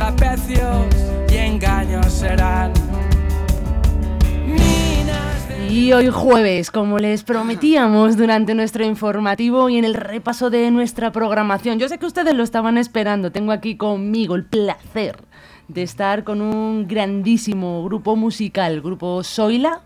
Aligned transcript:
y. 0.00 0.06
Y 5.70 5.92
hoy 5.92 6.08
jueves, 6.08 6.70
como 6.70 6.98
les 6.98 7.22
prometíamos 7.22 8.16
durante 8.16 8.54
nuestro 8.54 8.84
informativo 8.84 9.68
y 9.68 9.76
en 9.76 9.84
el 9.84 9.94
repaso 9.94 10.48
de 10.48 10.70
nuestra 10.70 11.12
programación, 11.12 11.78
yo 11.78 11.88
sé 11.88 11.98
que 11.98 12.06
ustedes 12.06 12.34
lo 12.34 12.42
estaban 12.42 12.78
esperando, 12.78 13.30
tengo 13.30 13.52
aquí 13.52 13.76
conmigo 13.76 14.36
el 14.36 14.46
placer 14.46 15.18
de 15.68 15.82
estar 15.82 16.24
con 16.24 16.40
un 16.40 16.88
grandísimo 16.88 17.84
grupo 17.84 18.16
musical, 18.16 18.80
grupo 18.80 19.22
Soila. 19.22 19.82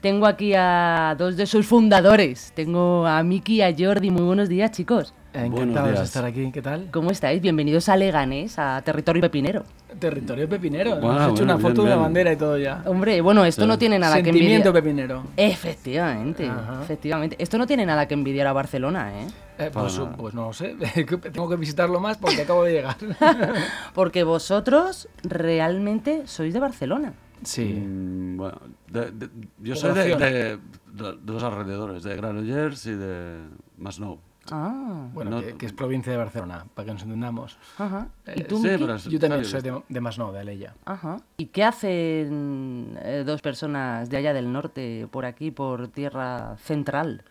Tengo 0.00 0.26
aquí 0.26 0.54
a 0.54 1.14
dos 1.16 1.36
de 1.36 1.46
sus 1.46 1.66
fundadores, 1.66 2.52
tengo 2.56 3.06
a 3.06 3.22
Miki 3.22 3.56
y 3.56 3.62
a 3.62 3.74
Jordi, 3.78 4.10
muy 4.10 4.22
buenos 4.22 4.48
días 4.48 4.72
chicos. 4.72 5.14
Encantados 5.34 5.98
de 5.98 6.04
estar 6.04 6.24
aquí, 6.26 6.52
¿qué 6.52 6.60
tal? 6.60 6.88
¿Cómo 6.90 7.10
estáis? 7.10 7.40
Bienvenidos 7.40 7.88
a 7.88 7.96
Leganés, 7.96 8.58
a 8.58 8.82
Territorio 8.82 9.22
Pepinero. 9.22 9.64
Territorio 9.98 10.46
Pepinero, 10.46 10.90
Bueno, 10.96 11.06
hemos 11.08 11.22
hecho 11.22 11.30
bueno, 11.30 11.44
una 11.44 11.54
bien, 11.56 11.68
foto, 11.70 11.82
una 11.82 11.90
bien. 11.92 12.02
bandera 12.02 12.32
y 12.32 12.36
todo 12.36 12.58
ya. 12.58 12.82
Hombre, 12.84 13.20
bueno, 13.22 13.42
esto 13.46 13.62
Sí. 13.62 13.68
no 13.68 13.78
tiene 13.78 13.98
nada 13.98 14.16
que 14.18 14.24
Sentimiento 14.24 14.68
envidiar. 14.68 14.84
pepinero. 14.84 15.24
Efectivamente, 15.38 16.46
Ajá. 16.48 16.80
efectivamente. 16.82 17.36
Esto 17.38 17.56
no 17.56 17.66
tiene 17.66 17.86
nada 17.86 18.06
que 18.06 18.12
envidiar 18.14 18.46
a 18.46 18.52
Barcelona, 18.52 19.10
¿eh? 19.22 19.26
Eh, 19.58 19.70
pues, 19.72 19.98
nada. 19.98 20.16
pues 20.16 20.34
no 20.34 20.46
lo 20.48 20.52
sé, 20.52 20.76
tengo 21.32 21.48
que 21.48 21.56
visitarlo 21.56 21.98
más 21.98 22.18
porque 22.18 22.42
acabo 22.42 22.64
de 22.64 22.72
llegar. 22.72 22.96
Porque 23.94 24.24
vosotros 24.24 25.08
realmente 25.22 26.22
sois 26.26 26.52
de 26.52 26.60
Barcelona. 26.60 27.14
sí. 27.42 27.64
Mm, 27.64 28.36
bueno, 28.36 28.58
de- 28.90 29.10
de- 29.12 29.30
yo 29.60 29.76
soy 29.76 29.94
de, 29.94 30.14
de- 30.16 30.58
de 30.92 31.32
los 31.32 31.42
alrededores, 31.42 32.02
de 32.02 32.16
Granollers 32.16 32.84
y 32.86 32.92
de 32.94 33.38
Masnou. 33.78 34.18
Ah, 34.50 35.08
Bueno, 35.14 35.30
no- 35.30 35.40
que, 35.40 35.54
que 35.56 35.66
es 35.66 35.72
provincia 35.72 36.10
de 36.10 36.18
Barcelona, 36.18 36.64
para 36.74 36.86
que 36.86 36.92
nos 36.94 37.02
entendamos. 37.02 37.56
ajá. 37.78 38.08
¿Y 38.34 38.40
Eh, 38.40 38.44
tú, 38.44 38.56
sí, 38.58 38.68
pero 38.78 38.94
es- 38.96 39.04
Yo 39.04 39.18
también 39.20 39.44
soy 39.44 39.60
de, 39.62 39.82
de 39.88 40.00
Masnou, 40.00 40.32
de 40.32 40.40
Aleya. 40.40 40.74
Ajá. 40.84 41.18
¿Y 41.36 41.46
qué 41.46 41.62
hacen 41.64 42.98
eh, 43.02 43.22
dos 43.24 43.40
personas 43.40 44.08
de 44.10 44.16
allá 44.16 44.32
del 44.32 44.52
norte, 44.52 45.06
por 45.10 45.24
aquí, 45.26 45.50
por 45.50 45.88
tierra 45.88 46.56
central? 46.58 47.22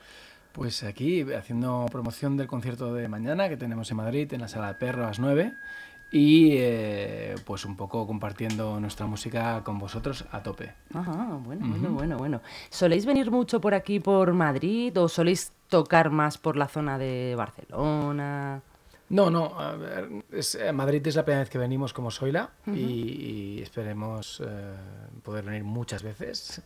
Pues 0.53 0.83
aquí 0.83 1.22
haciendo 1.33 1.85
promoción 1.91 2.35
del 2.38 2.47
concierto 2.47 2.94
de 2.94 3.08
mañana 3.08 3.47
que 3.50 3.57
tenemos 3.57 3.89
en 3.91 3.97
Madrid, 3.97 4.31
en 4.33 4.41
la 4.41 4.47
sala 4.47 4.67
de 4.69 4.73
Perro 4.75 5.03
a 5.03 5.07
las 5.07 5.19
9. 5.19 5.53
Y 6.13 6.57
eh, 6.57 7.35
pues 7.45 7.63
un 7.63 7.77
poco 7.77 8.05
compartiendo 8.05 8.79
nuestra 8.81 9.05
música 9.05 9.63
con 9.63 9.79
vosotros 9.79 10.25
a 10.31 10.43
tope. 10.43 10.73
Ajá, 10.93 11.39
bueno, 11.43 11.65
bueno, 11.69 11.91
bueno, 11.91 12.17
bueno. 12.17 12.41
¿Soléis 12.69 13.05
venir 13.05 13.31
mucho 13.31 13.61
por 13.61 13.73
aquí, 13.73 13.99
por 14.01 14.33
Madrid, 14.33 14.97
o 14.99 15.07
soléis 15.07 15.53
tocar 15.69 16.09
más 16.09 16.37
por 16.37 16.57
la 16.57 16.67
zona 16.67 16.97
de 16.97 17.33
Barcelona? 17.37 18.61
No, 19.09 19.29
no, 19.29 19.57
a 19.59 19.75
ver, 19.75 20.09
es- 20.31 20.55
eh, 20.55 20.71
Madrid 20.71 21.05
es 21.07 21.15
la 21.15 21.23
primera 21.23 21.41
vez 21.41 21.49
que 21.49 21.57
venimos 21.57 21.91
como 21.93 22.11
Soila 22.11 22.49
y, 22.67 22.79
y 22.79 23.61
esperemos 23.61 24.41
eh, 24.45 24.73
poder 25.23 25.43
venir 25.45 25.63
muchas 25.63 26.01
veces. 26.03 26.61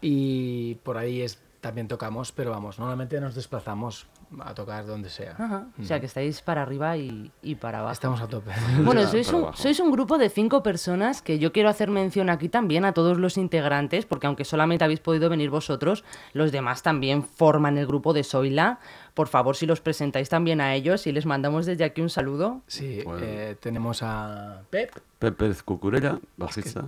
Y 0.00 0.74
por 0.76 0.96
ahí 0.98 1.20
es, 1.22 1.38
también 1.62 1.86
tocamos, 1.86 2.32
pero 2.32 2.50
vamos, 2.50 2.78
normalmente 2.80 3.18
nos 3.20 3.34
desplazamos 3.36 4.06
a 4.40 4.52
tocar 4.52 4.84
donde 4.84 5.08
sea. 5.08 5.36
Ajá. 5.38 5.66
O 5.80 5.84
sea, 5.84 6.00
que 6.00 6.06
estáis 6.06 6.42
para 6.42 6.60
arriba 6.62 6.96
y, 6.96 7.30
y 7.40 7.54
para 7.54 7.78
abajo. 7.78 7.92
Estamos 7.92 8.20
a 8.20 8.26
tope. 8.26 8.50
Bueno, 8.84 9.06
sois 9.06 9.32
un, 9.32 9.54
sois 9.54 9.78
un 9.78 9.92
grupo 9.92 10.18
de 10.18 10.28
cinco 10.28 10.62
personas 10.64 11.22
que 11.22 11.38
yo 11.38 11.52
quiero 11.52 11.68
hacer 11.68 11.88
mención 11.88 12.30
aquí 12.30 12.48
también 12.48 12.84
a 12.84 12.92
todos 12.92 13.16
los 13.16 13.38
integrantes, 13.38 14.06
porque 14.06 14.26
aunque 14.26 14.44
solamente 14.44 14.84
habéis 14.84 14.98
podido 15.00 15.30
venir 15.30 15.50
vosotros, 15.50 16.02
los 16.32 16.50
demás 16.50 16.82
también 16.82 17.22
forman 17.22 17.78
el 17.78 17.86
grupo 17.86 18.12
de 18.12 18.24
Soila. 18.24 18.80
Por 19.14 19.28
favor, 19.28 19.54
si 19.54 19.64
los 19.66 19.80
presentáis 19.80 20.28
también 20.28 20.60
a 20.60 20.74
ellos 20.74 21.06
y 21.06 21.12
les 21.12 21.26
mandamos 21.26 21.64
desde 21.64 21.84
aquí 21.84 22.00
un 22.00 22.10
saludo. 22.10 22.60
Sí, 22.66 23.02
Bueno. 23.04 23.20
eh, 23.22 23.56
tenemos 23.60 24.02
a 24.02 24.62
Pep, 24.70 24.90
Pepe 25.20 25.52
Cucurella, 25.64 26.18
bajista. 26.36 26.86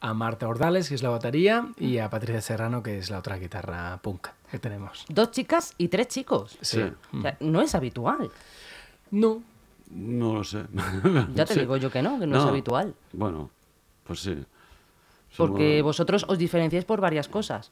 A 0.00 0.14
Marta 0.14 0.48
Ordales, 0.48 0.88
que 0.88 0.94
es 0.94 1.02
la 1.02 1.10
batería, 1.10 1.68
y 1.78 1.98
a 1.98 2.08
Patricia 2.10 2.40
Serrano, 2.40 2.82
que 2.82 2.98
es 2.98 3.10
la 3.10 3.18
otra 3.18 3.36
guitarra 3.36 3.98
punk 4.02 4.28
que 4.50 4.58
tenemos. 4.58 5.04
Dos 5.08 5.30
chicas 5.30 5.74
y 5.78 5.88
tres 5.88 6.08
chicos. 6.08 6.56
Sí. 6.60 6.82
O 7.12 7.20
sea, 7.22 7.36
no 7.40 7.60
es 7.62 7.74
habitual. 7.74 8.30
No, 9.10 9.42
No 9.90 10.34
lo 10.34 10.44
sé. 10.44 10.64
Ya 11.34 11.44
te 11.44 11.54
Sí. 11.54 11.60
digo 11.60 11.76
yo 11.76 11.90
que 11.90 12.00
no, 12.02 12.18
que 12.18 12.26
no, 12.26 12.38
es 12.38 12.44
habitual. 12.44 12.94
Bueno, 13.12 13.50
pues 14.04 14.20
sí. 14.20 14.44
Porque 15.36 15.80
vosotros 15.82 16.24
os 16.28 16.38
diferenciáis 16.38 16.84
por 16.84 17.00
varias 17.00 17.28
cosas. 17.28 17.70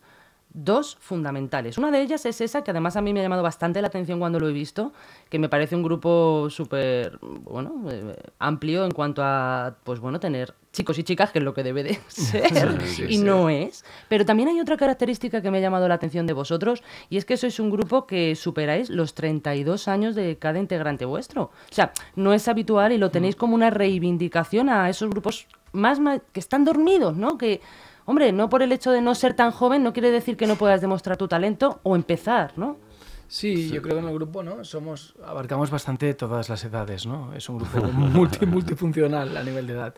Dos 0.51 0.97
fundamentales. 1.01 1.77
Una 1.79 1.91
de 1.91 2.01
ellas 2.01 2.25
es 2.25 2.41
esa 2.41 2.65
que 2.65 2.71
además 2.71 2.97
a 2.97 3.03
mí 3.03 3.13
me 3.13 3.21
ha 3.21 3.23
llamado 3.23 3.43
bastante 3.43 3.81
la 3.83 3.89
atención 3.89 4.19
cuando 4.19 4.41
lo 4.41 4.49
he 4.49 4.53
visto, 4.53 4.93
que 5.29 5.39
me 5.39 5.49
parece 5.49 5.77
un 5.77 5.83
grupo 5.83 6.49
súper, 6.51 7.19
bueno, 7.21 7.83
eh, 7.91 8.17
amplio 8.39 8.85
en 8.87 8.91
cuanto 8.93 9.23
a, 9.23 9.77
pues 9.85 10.01
bueno, 10.01 10.19
tener 10.19 10.55
chicos 10.73 10.99
y 10.99 11.03
chicas, 11.05 11.31
que 11.33 11.39
es 11.41 11.45
lo 11.45 11.53
que 11.55 11.63
debe 11.63 11.83
de 11.83 11.95
ser, 12.09 12.81
sí, 12.87 13.05
y 13.09 13.19
no 13.19 13.51
es. 13.51 13.85
Pero 14.09 14.25
también 14.25 14.49
hay 14.49 14.59
otra 14.61 14.77
característica 14.79 15.43
que 15.43 15.51
me 15.51 15.59
ha 15.59 15.61
llamado 15.61 15.87
la 15.87 15.95
atención 15.95 16.27
de 16.27 16.33
vosotros, 16.33 16.83
y 17.11 17.19
es 17.19 17.25
que 17.27 17.37
sois 17.37 17.61
un 17.61 17.71
grupo 17.71 18.07
que 18.07 18.35
superáis 18.35 18.89
los 18.89 19.15
32 19.15 19.87
años 19.87 20.15
de 20.15 20.39
cada 20.39 20.59
integrante 20.59 21.05
vuestro. 21.05 21.43
O 21.45 21.75
sea, 21.75 21.93
no 22.17 22.33
es 22.33 22.49
habitual 22.49 22.93
y 22.93 22.99
lo 22.99 23.11
tenéis 23.11 23.37
como 23.37 23.55
una 23.55 23.69
reivindicación 23.71 24.71
a 24.71 24.89
esos 24.89 25.11
grupos 25.11 25.47
más, 25.73 26.01
ma- 26.01 26.21
que 26.33 26.41
están 26.41 26.65
dormidos, 26.65 27.15
¿no? 27.17 27.37
Que, 27.37 27.61
hombre, 28.09 28.33
no 28.33 28.49
por 28.49 28.63
el 28.63 28.73
hecho 28.73 28.91
de 28.91 29.01
no 29.03 29.15
ser 29.15 29.35
tan 29.35 29.51
joven 29.51 29.83
no 29.83 29.93
quiere 29.93 30.11
decir 30.11 30.37
que 30.39 30.47
no 30.47 30.57
puedas 30.57 30.81
demostrar 30.81 31.17
tu 31.19 31.29
talento 31.29 31.81
o 31.83 31.95
empezar, 31.95 32.53
¿no? 32.57 32.79
Sí, 33.27 33.69
yo 33.69 33.83
creo 33.83 33.97
que 33.97 34.01
en 34.03 34.09
el 34.09 34.15
grupo 34.15 34.43
no 34.43 34.65
somos 34.65 35.15
abarcamos 35.23 35.71
bastante 35.71 36.15
todas 36.15 36.49
las 36.49 36.65
edades, 36.65 37.05
¿no? 37.05 37.35
Es 37.35 37.49
un 37.51 37.59
grupo 37.59 37.81
multi, 37.93 38.47
multifuncional 38.47 39.37
a 39.37 39.43
nivel 39.43 39.67
de 39.67 39.73
edad. 39.75 39.95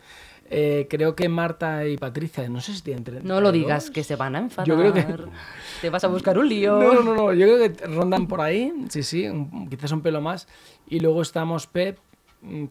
Eh, 0.53 0.87
creo 0.89 1.15
que 1.15 1.29
Marta 1.29 1.85
y 1.87 1.95
Patricia, 1.95 2.49
no 2.49 2.59
sé 2.59 2.73
si 2.73 2.81
tienen 2.81 3.05
32. 3.05 3.33
No 3.33 3.39
lo 3.39 3.53
digas, 3.53 3.89
que 3.89 4.03
se 4.03 4.17
van 4.17 4.35
a 4.35 4.39
enfadar. 4.39 4.67
Yo 4.67 4.75
creo 4.75 4.91
que- 4.93 5.05
Te 5.79 5.89
vas 5.89 6.03
a 6.03 6.07
buscar 6.09 6.37
un 6.37 6.49
lío. 6.49 6.77
No, 6.77 6.93
no, 6.95 7.01
no, 7.03 7.15
no, 7.15 7.33
yo 7.33 7.45
creo 7.47 7.57
que 7.73 7.87
rondan 7.87 8.27
por 8.27 8.41
ahí, 8.41 8.73
sí, 8.89 9.01
sí, 9.03 9.25
un- 9.29 9.69
quizás 9.69 9.93
un 9.93 10.01
pelo 10.01 10.19
más. 10.19 10.49
Y 10.85 10.99
luego 10.99 11.21
estamos 11.21 11.67
Pep, 11.67 11.99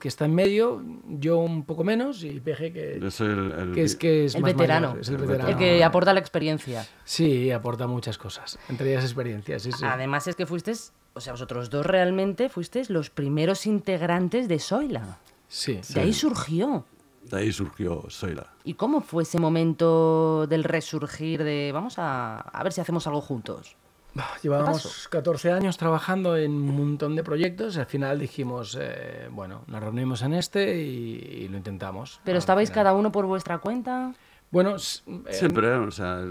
que 0.00 0.08
está 0.08 0.25
en 0.25 0.34
medio, 0.34 0.82
yo 1.08 1.38
un 1.38 1.64
poco 1.64 1.84
menos, 1.84 2.25
y 2.25 2.41
PG, 2.41 2.72
que, 2.72 3.10
soy 3.10 3.28
el, 3.28 3.53
el- 3.53 3.72
que 3.75 3.82
es, 3.84 3.94
que 3.97 4.25
es 4.25 4.34
El 4.34 4.42
más 4.42 4.53
veterano. 4.53 4.88
mayor, 4.88 5.00
es 5.03 5.08
el 5.08 5.14
El 5.14 5.20
veterano. 5.22 5.48
El 5.50 5.56
que 5.56 5.84
aporta 5.84 6.12
la 6.12 6.19
experiencia. 6.20 6.86
Sí, 7.04 7.50
aporta 7.53 7.86
muchas 7.86 8.19
cosas, 8.19 8.59
entre 8.69 8.91
ellas 8.91 9.04
experiencias, 9.04 9.62
sí, 9.62 9.70
sí. 9.72 9.84
Además 9.84 10.26
es 10.26 10.34
que 10.34 10.47
fuisteis, 10.47 10.92
o 11.14 11.20
sea, 11.20 11.32
vosotros 11.34 11.70
dos 11.70 11.86
realmente 11.86 12.48
fuisteis 12.48 12.91
los 12.91 13.10
primeros 13.10 13.64
integrantes 13.66 14.48
de 14.48 14.59
Soila. 14.59 15.19
Sí. 15.48 15.80
De 15.94 16.00
ahí 16.00 16.12
surgió. 16.12 16.84
De 17.30 17.36
ahí 17.38 17.53
surgió 17.53 18.04
Soila. 18.09 18.47
¿Y 18.64 18.75
cómo 18.75 19.03
fue 19.03 19.22
ese 19.25 19.38
momento 19.38 20.47
del 20.48 20.64
resurgir 20.64 21.44
de 21.44 21.70
vamos 21.72 21.98
a, 21.98 22.41
a 22.41 22.62
ver 22.64 22.72
si 22.72 22.80
hacemos 22.80 23.06
algo 23.06 23.20
juntos? 23.20 23.76
Pasó? 24.15 24.43
Llevábamos 24.43 25.09
14 25.09 25.53
años 25.53 25.76
trabajando 25.76 26.37
en 26.37 26.53
un 26.53 26.76
montón 26.76 27.16
de 27.16 27.22
proyectos 27.22 27.76
y 27.76 27.81
al 27.81 27.87
final 27.87 28.19
dijimos, 28.19 28.76
eh, 28.81 29.28
bueno, 29.31 29.62
nos 29.66 29.81
reunimos 29.81 30.22
en 30.22 30.34
este 30.34 30.81
y, 30.82 31.44
y 31.44 31.48
lo 31.48 31.56
intentamos. 31.56 32.21
¿Pero 32.25 32.38
estabais 32.38 32.71
final. 32.71 32.84
cada 32.84 32.94
uno 32.94 33.12
por 33.12 33.26
vuestra 33.26 33.59
cuenta? 33.59 34.12
Bueno, 34.50 34.75
eh, 34.76 35.32
Siempre, 35.32 35.71
o 35.75 35.91
sea, 35.93 36.25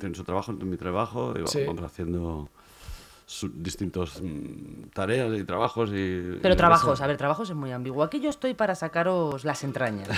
tiene 0.00 0.14
su 0.14 0.24
trabajo, 0.24 0.52
mi 0.52 0.76
trabajo, 0.78 1.34
y 1.38 1.46
Sí. 1.46 1.64
vamos 1.66 1.84
haciendo 1.84 2.48
distintos 3.54 4.20
mm, 4.22 4.88
tareas 4.92 5.32
y 5.38 5.44
trabajos 5.44 5.90
y... 5.92 6.38
Pero 6.42 6.56
trabajos, 6.56 7.00
a 7.00 7.06
ver, 7.06 7.16
trabajos 7.16 7.48
es 7.50 7.56
muy 7.56 7.72
ambiguo. 7.72 8.02
Aquí 8.02 8.20
yo 8.20 8.28
estoy 8.30 8.54
para 8.54 8.74
sacaros 8.74 9.44
las 9.44 9.64
entrañas. 9.64 10.08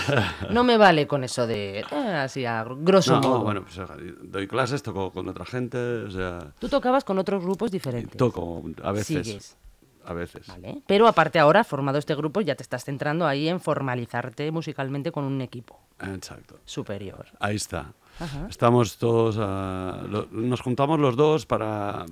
No 0.50 0.64
me 0.64 0.76
vale 0.76 1.06
con 1.06 1.22
eso 1.24 1.46
de 1.46 1.80
eh, 1.80 1.94
así 1.94 2.44
a 2.44 2.64
grosso 2.64 3.20
No, 3.20 3.28
modo. 3.28 3.40
bueno, 3.44 3.62
pues 3.62 3.78
doy 4.22 4.46
clases, 4.48 4.82
toco 4.82 5.10
con 5.12 5.28
otra 5.28 5.44
gente, 5.44 5.78
o 5.78 6.10
sea, 6.10 6.52
Tú 6.58 6.68
tocabas 6.68 7.04
con 7.04 7.18
otros 7.18 7.42
grupos 7.44 7.70
diferentes. 7.70 8.16
toco 8.16 8.62
a 8.82 8.92
veces. 8.92 9.26
Sigues. 9.26 9.56
A 10.04 10.12
veces. 10.12 10.46
¿Vale? 10.46 10.82
Pero 10.86 11.08
aparte 11.08 11.40
ahora, 11.40 11.64
formado 11.64 11.98
este 11.98 12.14
grupo, 12.14 12.40
ya 12.40 12.54
te 12.54 12.62
estás 12.62 12.84
centrando 12.84 13.26
ahí 13.26 13.48
en 13.48 13.58
formalizarte 13.60 14.52
musicalmente 14.52 15.10
con 15.10 15.24
un 15.24 15.40
equipo 15.40 15.80
Exacto. 16.00 16.60
superior. 16.64 17.26
Ahí 17.40 17.56
está. 17.56 17.92
Ajá. 18.18 18.46
Estamos 18.48 18.96
todos, 18.96 19.36
ah, 19.38 20.04
lo- 20.08 20.26
nos 20.30 20.60
juntamos 20.60 20.98
los 20.98 21.16
dos 21.16 21.44
para, 21.46 22.06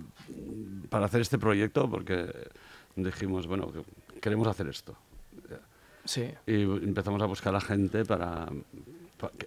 para 0.90 1.06
hacer 1.06 1.20
este 1.22 1.38
proyecto 1.38 1.88
porque 1.90 2.26
dijimos, 2.96 3.46
bueno, 3.46 3.72
que 3.72 3.82
queremos 4.20 4.46
hacer 4.48 4.68
esto. 4.68 4.94
sí. 6.04 6.28
Y 6.46 6.62
empezamos 6.62 7.20
a 7.22 7.26
buscar 7.26 7.50
a 7.50 7.58
la 7.58 7.60
gente 7.60 8.04
para, 8.04 8.46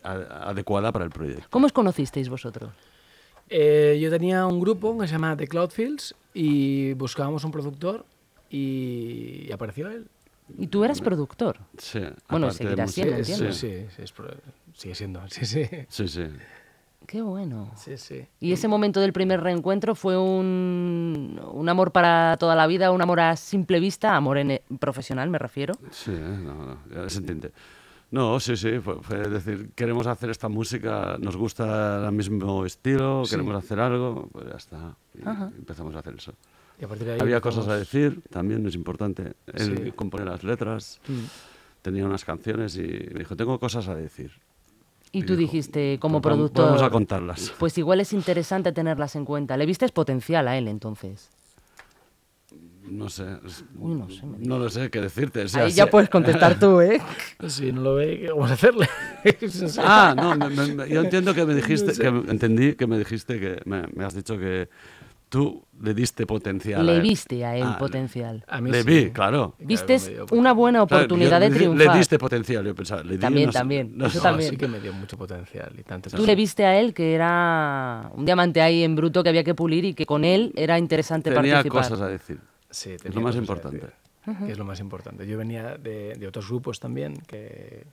adecuada 0.03 0.91
para 0.91 1.05
el 1.05 1.11
proyecto. 1.11 1.45
¿Cómo 1.49 1.65
os 1.67 1.73
conocisteis 1.73 2.29
vosotros? 2.29 2.71
Eh, 3.49 3.97
yo 4.01 4.09
tenía 4.09 4.45
un 4.45 4.59
grupo 4.59 4.97
que 4.97 5.07
se 5.07 5.13
llama 5.13 5.37
The 5.37 5.47
Cloudfields 5.47 6.15
y 6.33 6.93
buscábamos 6.93 7.43
un 7.43 7.51
productor 7.51 8.05
y, 8.49 9.45
y 9.47 9.51
apareció 9.51 9.89
él. 9.89 10.07
Y 10.57 10.67
tú 10.67 10.83
eras 10.83 11.01
productor. 11.01 11.57
Sí, 11.77 11.99
Bueno, 12.29 12.47
aparte 12.47 12.63
de 12.63 12.69
seguirá 12.69 12.83
música. 12.85 13.03
siendo, 13.07 13.23
Sí, 13.25 13.31
entiendo. 13.33 13.53
sí, 13.53 13.67
sí, 13.67 13.85
sí, 13.95 14.01
es 14.01 14.11
pro- 14.11 14.33
sigue 14.73 14.95
siendo, 14.95 15.27
sí, 15.29 15.45
sí. 15.45 15.65
Sí, 15.89 16.07
sí. 16.07 16.23
Qué 17.05 17.21
bueno. 17.21 17.71
Sí, 17.77 17.97
sí. 17.97 18.25
Y 18.39 18.51
ese 18.51 18.67
momento 18.67 18.99
del 18.99 19.13
primer 19.13 19.41
reencuentro 19.41 19.95
fue 19.95 20.17
un, 20.17 21.39
un 21.53 21.69
amor 21.69 21.91
para 21.91 22.35
toda 22.37 22.55
la 22.55 22.67
vida, 22.67 22.91
un 22.91 23.01
amor 23.01 23.19
a 23.21 23.35
simple 23.37 23.79
vista, 23.79 24.15
amor 24.15 24.37
en, 24.37 24.59
profesional 24.79 25.29
me 25.29 25.37
refiero. 25.37 25.73
Sí, 25.91 26.11
eh, 26.11 26.19
no, 26.43 26.53
no, 26.53 26.77
ja 26.93 27.09
s'entén. 27.09 27.51
No, 28.09 28.39
sí, 28.39 28.55
sí, 28.55 28.79
fue, 28.79 29.01
fue 29.01 29.17
decir, 29.27 29.69
queremos 29.75 30.07
hacer 30.07 30.29
esta 30.29 30.47
música, 30.47 31.17
nos 31.19 31.35
gusta 31.35 32.05
el 32.07 32.11
mismo 32.13 32.65
estilo, 32.65 33.25
Sí. 33.25 33.31
queremos 33.31 33.55
hacer 33.55 33.79
algo, 33.81 34.29
pues 34.31 34.47
ya 34.49 34.55
está. 34.55 34.95
Y 35.13 35.21
empezamos 35.57 35.93
a 35.95 35.99
hacer 35.99 36.15
eso. 36.15 36.33
Y 36.79 36.85
a 36.85 36.87
partir 36.87 37.07
de 37.07 37.13
ahí 37.13 37.19
Había 37.19 37.41
cosas 37.41 37.67
a 37.67 37.75
decir, 37.77 38.21
también 38.29 38.65
es 38.67 38.75
importante. 38.75 39.33
Él 39.53 39.81
Sí. 39.85 39.91
compone 39.93 40.25
las 40.25 40.43
letras, 40.43 40.99
Mm. 41.07 41.13
tenía 41.81 42.05
unas 42.05 42.23
canciones 42.23 42.75
y 42.77 42.81
me 43.13 43.19
dijo, 43.19 43.35
tengo 43.35 43.59
cosas 43.59 43.87
a 43.87 43.95
decir. 43.95 44.31
Y 45.11 45.23
tú 45.23 45.35
dijo, 45.35 45.51
dijiste, 45.53 45.97
como 45.99 46.21
"Pues 46.21 46.33
productor, 46.35 46.65
Vamos 46.65 46.81
a 46.83 46.89
contarlas. 46.89 47.53
pues 47.59 47.77
igual 47.77 48.01
es 48.01 48.13
interesante 48.13 48.71
tenerlas 48.73 49.15
en 49.15 49.25
cuenta. 49.25 49.55
¿Le 49.57 49.65
viste 49.65 49.87
potencial 49.89 50.47
a 50.47 50.57
él 50.57 50.67
entonces? 50.67 51.29
No 52.89 53.09
sé. 53.09 53.25
Uy, 53.77 53.95
no 53.95 54.09
sé, 54.09 54.25
me 54.25 54.37
no 54.39 54.59
lo 54.59 54.69
sé 54.69 54.89
qué 54.89 55.01
decirte. 55.01 55.41
o 55.43 55.47
sea, 55.49 55.63
Ahí 55.65 55.71
ya 55.71 55.85
sé- 55.85 55.91
puedes 55.91 56.09
contestar 56.09 56.57
tú, 56.59 56.79
¿eh? 56.79 57.01
Si 57.47 57.71
no 57.73 57.81
lo 57.81 57.95
ve, 57.95 58.19
¿qué 58.19 58.29
vamos 58.29 58.49
a 58.51 58.53
hacerle? 58.53 58.87
Ah, 59.79 60.13
no, 60.15 60.35
me- 60.35 60.49
me- 60.73 60.89
yo 60.89 61.01
entiendo 61.01 61.33
que 61.33 61.45
me 61.45 61.53
dijiste, 61.55 61.91
que 61.93 62.11
me- 62.11 62.31
entendí 62.31 62.75
que 62.75 62.87
me 62.87 62.97
dijiste 62.97 63.39
que 63.41 63.61
me, 63.65 63.83
me 63.93 64.05
has 64.05 64.13
dicho 64.13 64.37
que 64.37 64.69
tú 65.29 65.63
le 65.81 65.93
diste 65.93 66.25
potencial. 66.25 66.81
a 66.81 66.83
Le 66.83 66.95
él. 66.97 67.01
viste 67.01 67.43
a 67.45 67.55
él 67.55 67.63
Ah, 67.65 67.77
potencial. 67.77 68.43
A 68.47 68.61
mí 68.61 68.71
Le 68.71 68.83
sí. 68.83 68.87
vi, 68.89 69.11
claro. 69.11 69.53
Viste 69.59 69.97
una 70.31 70.53
buena 70.53 70.85
Claro, 70.85 71.03
oportunidad 71.03 71.41
yo 71.41 71.49
de 71.49 71.55
triunfar. 71.55 71.87
Le 71.93 71.97
diste 71.99 72.17
potencial, 72.17 72.65
yo 72.65 72.73
pensaba. 72.75 73.03
Le 73.03 73.13
di 73.15 73.17
También, 73.19 73.49
también, 73.51 74.01
eso 74.03 74.21
también. 74.21 74.51
Sí 74.51 74.57
que 74.57 74.67
me 74.67 74.79
dio 74.79 74.93
mucho 74.93 75.17
potencial 75.17 75.71
y 75.77 75.83
tanto. 75.83 76.09
Tú 76.09 76.25
le 76.25 76.35
viste 76.35 76.65
a 76.65 76.79
él 76.79 76.93
que 76.93 77.13
era 77.13 78.09
un 78.15 78.25
diamante 78.25 78.61
ahí 78.61 78.83
en 78.83 78.95
bruto 78.95 79.21
que 79.23 79.29
había 79.29 79.43
que 79.43 79.53
pulir 79.55 79.85
y 79.85 79.93
que 79.93 80.05
con 80.05 80.23
él 80.23 80.51
era 80.55 80.77
interesante 80.79 81.29
Tenía 81.31 81.55
participar. 81.55 81.83
cosas 81.83 82.01
a 82.01 82.07
decir. 82.07 82.39
Sí, 82.69 82.91
Es 82.91 83.01
tenía 83.01 83.15
lo 83.15 83.21
más 83.21 83.35
cosas 83.35 83.37
a 83.37 83.41
importante. 83.43 83.77
decir, 84.25 84.45
que 84.45 84.51
es 84.51 84.57
lo 84.57 84.65
más 84.65 84.79
importante. 84.79 85.27
Yo 85.27 85.37
venía 85.37 85.77
de, 85.77 86.15
de 86.15 86.27
otros 86.27 86.47
grupos 86.49 86.79
también 86.79 87.17
que, 87.27 87.83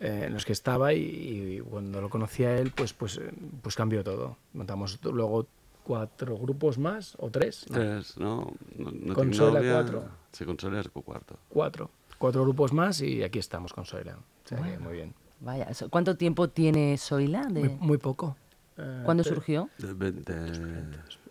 eh, 0.00 0.24
en 0.26 0.34
los 0.34 0.44
que 0.44 0.52
estaba 0.52 0.92
y, 0.92 1.00
y 1.00 1.60
cuando 1.60 2.00
lo 2.02 2.10
conocí 2.10 2.44
a 2.44 2.58
él, 2.58 2.72
pues, 2.74 2.92
pues, 2.92 3.16
eh, 3.18 3.30
pues 3.62 3.74
cambió 3.74 4.04
todo. 4.04 4.36
Montamos 4.52 4.98
luego 5.02 5.46
cuatro 5.86 6.36
grupos 6.36 6.78
más 6.78 7.14
o 7.20 7.30
tres. 7.30 7.64
¿no? 7.70 7.76
Tres, 7.76 8.16
¿no? 8.18 8.52
no, 8.76 8.90
no 8.90 9.14
Con 9.14 9.30
tengo 9.30 9.34
Sola, 9.46 9.60
novia. 9.60 9.72
cuatro. 9.74 10.04
Sí, 10.32 10.44
con 10.44 10.58
Sola 10.58 10.80
es 10.80 10.88
cuarto. 10.88 11.38
Cuatro. 11.48 11.90
Cuatro 12.18 12.42
grupos 12.42 12.72
más 12.72 13.00
y 13.02 13.22
aquí 13.22 13.38
estamos 13.38 13.72
con 13.72 13.84
Soila. 13.84 14.16
O 14.16 14.48
sea 14.48 14.58
que 14.62 14.78
muy 14.78 14.94
bien. 14.94 15.14
Vaya, 15.40 15.68
¿cuánto 15.90 16.16
tiempo 16.16 16.48
tiene 16.48 16.96
Soila? 16.98 17.44
De... 17.46 17.60
Muy, 17.60 17.78
muy 17.78 17.98
poco. 17.98 18.36
Eh, 18.78 19.02
¿Cuándo 19.04 19.22
te- 19.22 19.28
surgió? 19.28 19.68
De 19.78 19.92
20, 19.92 20.54
Sí. 20.54 20.60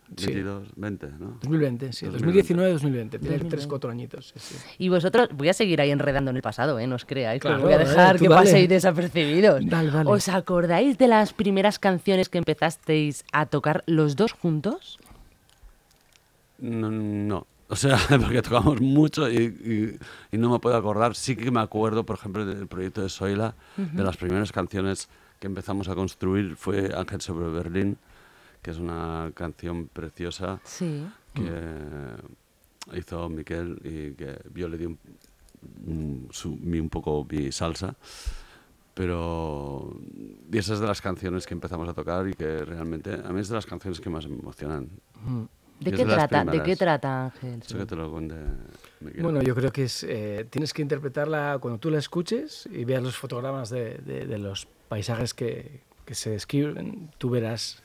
22, 0.08 0.68
20, 0.76 1.08
¿no? 1.20 1.38
2020, 1.42 1.92
sí. 1.94 2.06
2020. 2.06 2.54
2019-2020. 2.54 2.80
Tiene 3.10 3.10
2020. 3.10 3.50
tres, 3.50 3.68
cuatro 3.68 3.90
añitos. 3.90 4.34
Sí, 4.36 4.40
sí. 4.40 4.56
Y 4.78 4.90
vosotros, 4.90 5.30
voy 5.34 5.50
a 5.50 5.54
seguir 5.54 5.82
ahí 5.82 5.92
enredando 5.92 6.32
en 6.32 6.38
el 6.38 6.42
pasado, 6.44 6.78
¿eh? 6.80 6.88
No 6.88 6.96
os 6.96 7.06
creáis, 7.06 7.42
Claro, 7.42 7.62
voy 7.62 7.74
a 7.74 7.78
eh, 7.78 7.80
dejar 7.80 8.18
tú 8.18 8.24
que 8.26 8.30
dale. 8.30 8.46
paséis 8.46 8.70
desapercibidos. 8.70 9.66
Dale, 9.66 9.92
dale. 9.92 10.10
¿Os 10.10 10.30
acordáis 10.30 10.98
de 10.98 11.08
las 11.08 11.34
primeras 11.34 11.80
canciones 11.80 12.30
que 12.30 12.38
empezasteis 12.38 13.26
a 13.32 13.46
tocar 13.48 13.84
los 13.88 14.16
dos 14.16 14.32
juntos? 14.34 15.00
No, 16.60 16.90
no. 16.92 17.48
O 17.68 17.76
sea, 17.76 17.98
porque 18.22 18.42
tocamos 18.42 18.80
mucho 18.82 19.30
y, 19.30 19.38
y- 19.38 20.00
y 20.36 20.38
no 20.38 20.52
me 20.52 20.60
puedo 20.60 20.76
acordar. 20.78 21.16
Sí 21.16 21.36
que 21.36 21.50
me 21.52 21.60
acuerdo, 21.62 22.06
por 22.06 22.18
ejemplo, 22.18 22.46
del 22.46 22.68
proyecto 22.68 23.02
de 23.02 23.10
Soila, 23.10 23.56
de 23.76 24.04
las 24.04 24.18
primeras 24.18 24.52
canciones 24.52 25.10
que 25.40 25.48
empezamos 25.48 25.90
a 25.90 25.96
construir 25.96 26.56
fue 26.56 26.92
Ángel 26.96 27.22
sobre 27.22 27.50
Berlín, 27.50 27.98
que 28.66 28.72
es 28.72 28.80
una 28.80 29.32
canción 29.36 29.88
preciosa 29.94 30.60
Sí. 30.64 31.06
que 31.36 32.98
hizo 32.98 33.30
Miquel 33.30 33.78
y 33.84 34.16
que 34.16 34.40
yo 34.56 34.68
le 34.68 34.76
di 34.80 34.86
un, 34.88 34.98
un- 35.86 36.28
su- 36.32 36.58
mi- 36.58 36.80
un 36.80 36.90
poco 36.90 37.28
mi 37.30 37.52
salsa. 37.52 37.96
Pero 38.96 39.96
y 40.52 40.58
esa 40.58 40.74
es 40.74 40.80
de 40.80 40.88
las 40.88 41.00
canciones 41.00 41.46
que 41.46 41.54
empezamos 41.54 41.88
a 41.88 41.94
tocar 41.94 42.28
y 42.28 42.34
que 42.34 42.66
realmente 42.66 43.14
a 43.14 43.32
mí 43.34 43.40
es 43.42 43.50
de 43.50 43.56
las 43.56 43.68
canciones 43.68 44.00
que 44.02 44.10
más 44.10 44.26
me 44.28 44.40
emocionan. 44.40 44.90
¿De 45.80 45.90
Y 45.92 45.94
es 45.94 46.00
qué 46.00 46.06
de 46.06 46.16
las 46.16 46.28
trata? 46.30 46.52
¿De 46.52 46.64
qué 46.64 46.76
trata 46.76 47.26
Ángel? 47.26 47.62
Eso 47.64 47.78
que 47.78 47.86
te 47.86 47.96
lo 47.96 48.10
cuente. 48.10 48.36
Bueno, 49.22 49.44
yo 49.44 49.54
creo 49.54 49.72
que 49.72 49.84
es, 49.84 50.04
eh, 50.06 50.48
tienes 50.50 50.74
que 50.74 50.82
interpretarla 50.82 51.60
cuando 51.62 51.78
tú 51.80 51.92
la 51.92 52.00
escuches 52.00 52.68
y 52.72 52.84
veas 52.86 53.04
los 53.04 53.16
fotogramas 53.16 53.70
de, 53.70 54.00
de- 54.00 54.26
de 54.26 54.38
los 54.40 54.66
paisajes 54.88 55.36
que, 55.36 55.82
que 56.06 56.16
se 56.16 56.32
describen, 56.32 57.12
tú 57.20 57.30
verás 57.30 57.84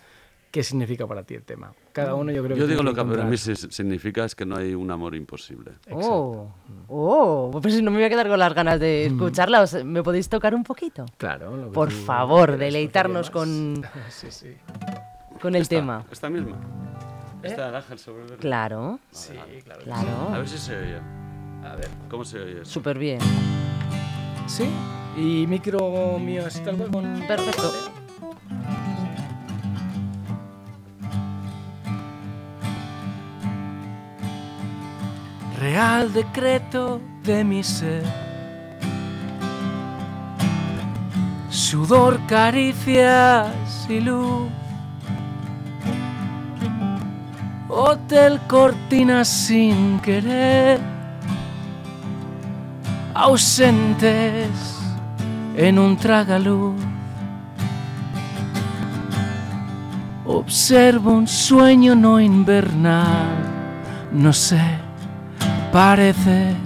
qué 0.50 0.62
significa 0.64 1.06
para 1.06 1.22
ti 1.22 1.34
el 1.34 1.42
tema. 1.44 1.72
Cada 1.92 2.14
uno 2.14 2.32
yo 2.32 2.42
creo 2.42 2.54
que 2.56 2.60
Yo 2.60 2.66
digo 2.66 2.82
lo 2.82 2.94
que 2.94 3.04
para 3.04 3.24
mí 3.24 3.36
si- 3.36 3.54
significa 3.54 4.24
es 4.24 4.34
que 4.34 4.44
no 4.44 4.56
hay 4.56 4.74
un 4.74 4.90
amor 4.90 5.14
imposible. 5.14 5.72
Oh, 5.92 6.48
oh, 6.88 7.58
pues 7.62 7.74
si 7.74 7.82
no 7.82 7.90
me 7.90 7.98
voy 7.98 8.04
a 8.04 8.08
quedar 8.08 8.28
con 8.28 8.38
las 8.38 8.52
ganas 8.54 8.80
de 8.80 9.06
Mm. 9.08 9.12
escucharla, 9.14 9.60
¿os- 9.62 9.84
¿me 9.84 10.02
podéis 10.02 10.28
tocar 10.28 10.54
un 10.54 10.64
poquito? 10.64 11.06
Claro. 11.18 11.56
lo 11.56 11.66
que 11.66 11.72
Por 11.72 11.88
tú 11.90 11.94
favor, 11.96 12.56
deleitarnos 12.56 13.30
con, 13.30 13.82
sí, 14.10 14.26
sí. 14.30 14.56
con 15.40 15.54
el 15.54 15.62
Esta, 15.62 15.76
tema. 15.76 16.04
Esta 16.10 16.28
misma. 16.30 16.56
Esta 17.42 17.70
de 17.70 17.76
Ángel 17.78 17.98
sobre 17.98 18.20
Berlín. 18.22 18.38
Claro, 18.38 18.98
Sí, 19.12 19.32
claro. 19.64 19.80
A 19.80 19.84
claro. 19.84 20.30
ver 20.32 20.48
si 20.48 20.58
se 20.58 20.76
oye. 20.76 20.98
A 21.64 21.74
ver. 21.76 21.88
¿Cómo 22.10 22.24
se 22.24 22.38
oye? 22.38 22.64
Súper 22.64 22.98
bien. 22.98 23.18
Sí. 24.46 24.68
Y 25.16 25.46
micro 25.46 26.18
mío 26.18 26.44
así 26.46 26.60
tal 26.60 26.76
cual 26.76 26.90
con... 26.90 27.20
Perfecto. 27.26 27.72
Real 35.60 36.10
decreto 36.10 37.02
de 37.22 37.44
mi 37.44 37.62
ser. 37.62 38.02
Sudor, 41.50 42.18
caricias 42.26 43.50
y 43.86 44.00
luz. 44.00 44.48
Hotel 47.68 48.40
cortina 48.48 49.22
sin 49.22 50.00
querer. 50.00 50.80
Ausentes 53.12 54.48
en 55.56 55.78
un 55.78 55.94
tragaluz. 55.98 56.80
Observo 60.24 61.10
un 61.12 61.28
sueño 61.28 61.94
no 61.94 62.18
invernal. 62.18 63.44
No 64.10 64.32
sé 64.32 64.89
pareces 65.72 66.56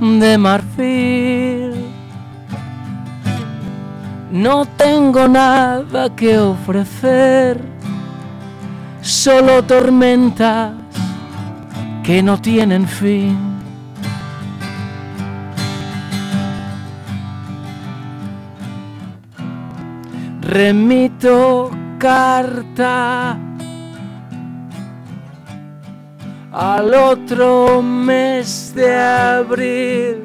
de 0.00 0.38
marfil. 0.38 1.74
No 4.30 4.64
tengo 4.64 5.28
nada 5.28 6.14
que 6.16 6.38
ofrecer, 6.38 7.60
solo 9.02 9.62
tormentas 9.62 10.72
que 12.02 12.22
no 12.22 12.40
tienen 12.40 12.86
fin. 12.86 13.36
Remito 20.40 21.70
carta 21.98 23.38
al 26.52 26.92
otro 26.92 27.82
mes 27.82 28.74
de 28.74 28.94
abril. 28.96 30.22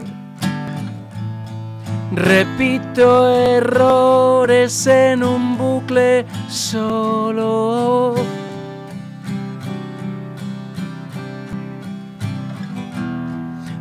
Repito 2.11 3.29
errores 3.29 4.87
en 4.87 5.23
un 5.23 5.57
bucle 5.57 6.25
solo. 6.49 8.15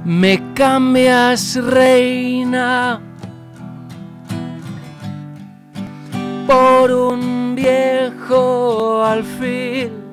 Me 0.05 0.53
cambias 0.55 1.57
reina 1.57 3.00
por 6.47 6.93
un 6.93 7.55
viejo 7.57 9.05
alfil. 9.05 10.05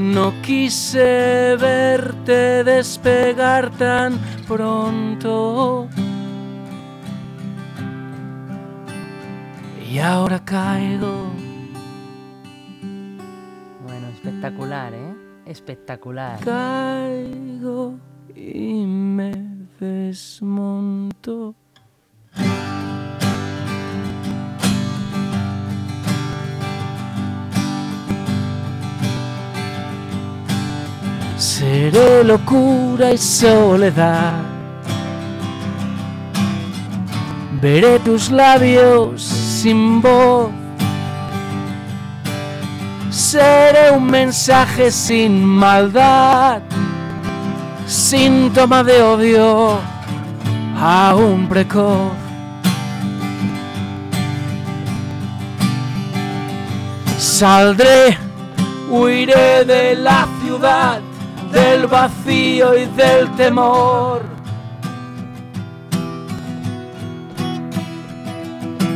No 0.00 0.32
quise 0.40 1.56
verte 1.60 2.64
despegar 2.64 3.70
tan 3.76 4.18
pronto. 4.48 5.88
Y 9.86 9.98
ahora 9.98 10.42
caigo. 10.42 11.30
Bueno, 13.86 14.08
espectacular, 14.08 14.94
¿eh? 14.94 15.14
Espectacular. 15.44 16.40
Caigo 16.40 17.98
y 18.34 18.86
me 18.86 19.32
desmonto. 19.78 21.54
Seré 31.40 32.22
locura 32.22 33.12
y 33.12 33.16
soledad. 33.16 34.42
Veré 37.62 37.98
tus 38.00 38.30
labios 38.30 39.22
sin 39.22 40.02
voz. 40.02 40.50
Seré 43.08 43.90
un 43.90 44.04
mensaje 44.04 44.90
sin 44.90 45.42
maldad, 45.42 46.60
síntoma 47.86 48.84
de 48.84 49.02
odio 49.02 49.78
aún 50.78 51.48
precoz. 51.48 52.12
Saldré, 57.16 58.18
huiré 58.90 59.64
de 59.64 59.94
la 59.94 60.28
ciudad, 60.42 61.00
del 61.52 61.86
vacío 61.86 62.76
y 62.76 62.86
del 62.86 63.30
temor. 63.36 64.22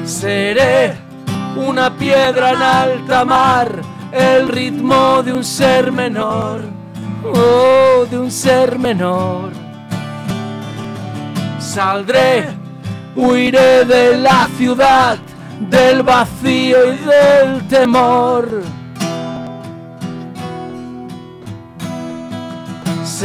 Seré 0.04 0.94
una 1.56 1.90
piedra 1.96 2.52
en 2.52 2.62
alta 2.62 3.24
mar, 3.24 3.80
el 4.12 4.48
ritmo 4.48 5.22
de 5.22 5.32
un 5.32 5.44
ser 5.44 5.92
menor, 5.92 6.60
oh, 7.24 8.06
de 8.10 8.18
un 8.18 8.30
ser 8.30 8.78
menor. 8.78 9.50
Saldré, 11.58 12.48
huiré 13.16 13.84
de 13.84 14.18
la 14.18 14.48
ciudad, 14.56 15.18
del 15.60 16.02
vacío 16.02 16.92
y 16.92 16.96
del 16.98 17.68
temor. 17.68 18.62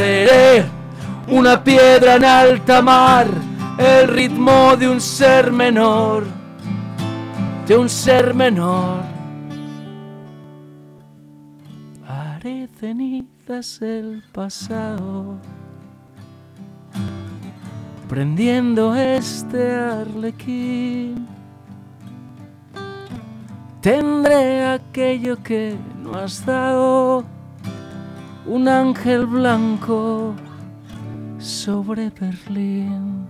Seré 0.00 0.64
una 1.28 1.62
piedra 1.62 2.16
en 2.16 2.24
alta 2.24 2.80
mar, 2.80 3.26
el 3.76 4.08
ritmo 4.08 4.74
de 4.74 4.88
un 4.88 4.98
ser 4.98 5.52
menor, 5.52 6.24
de 7.68 7.76
un 7.76 7.86
ser 7.86 8.32
menor. 8.32 9.02
Haré 12.08 12.66
cenizas 12.78 13.82
el 13.82 14.24
pasado, 14.32 15.36
prendiendo 18.08 18.96
este 18.96 19.74
arlequín. 19.74 21.28
Tendré 23.82 24.66
aquello 24.66 25.42
que 25.42 25.76
no 26.02 26.14
has 26.14 26.46
dado, 26.46 27.26
un 28.46 28.68
ángel 28.68 29.26
blanco 29.26 30.34
sobre 31.38 32.10
Berlín. 32.10 33.28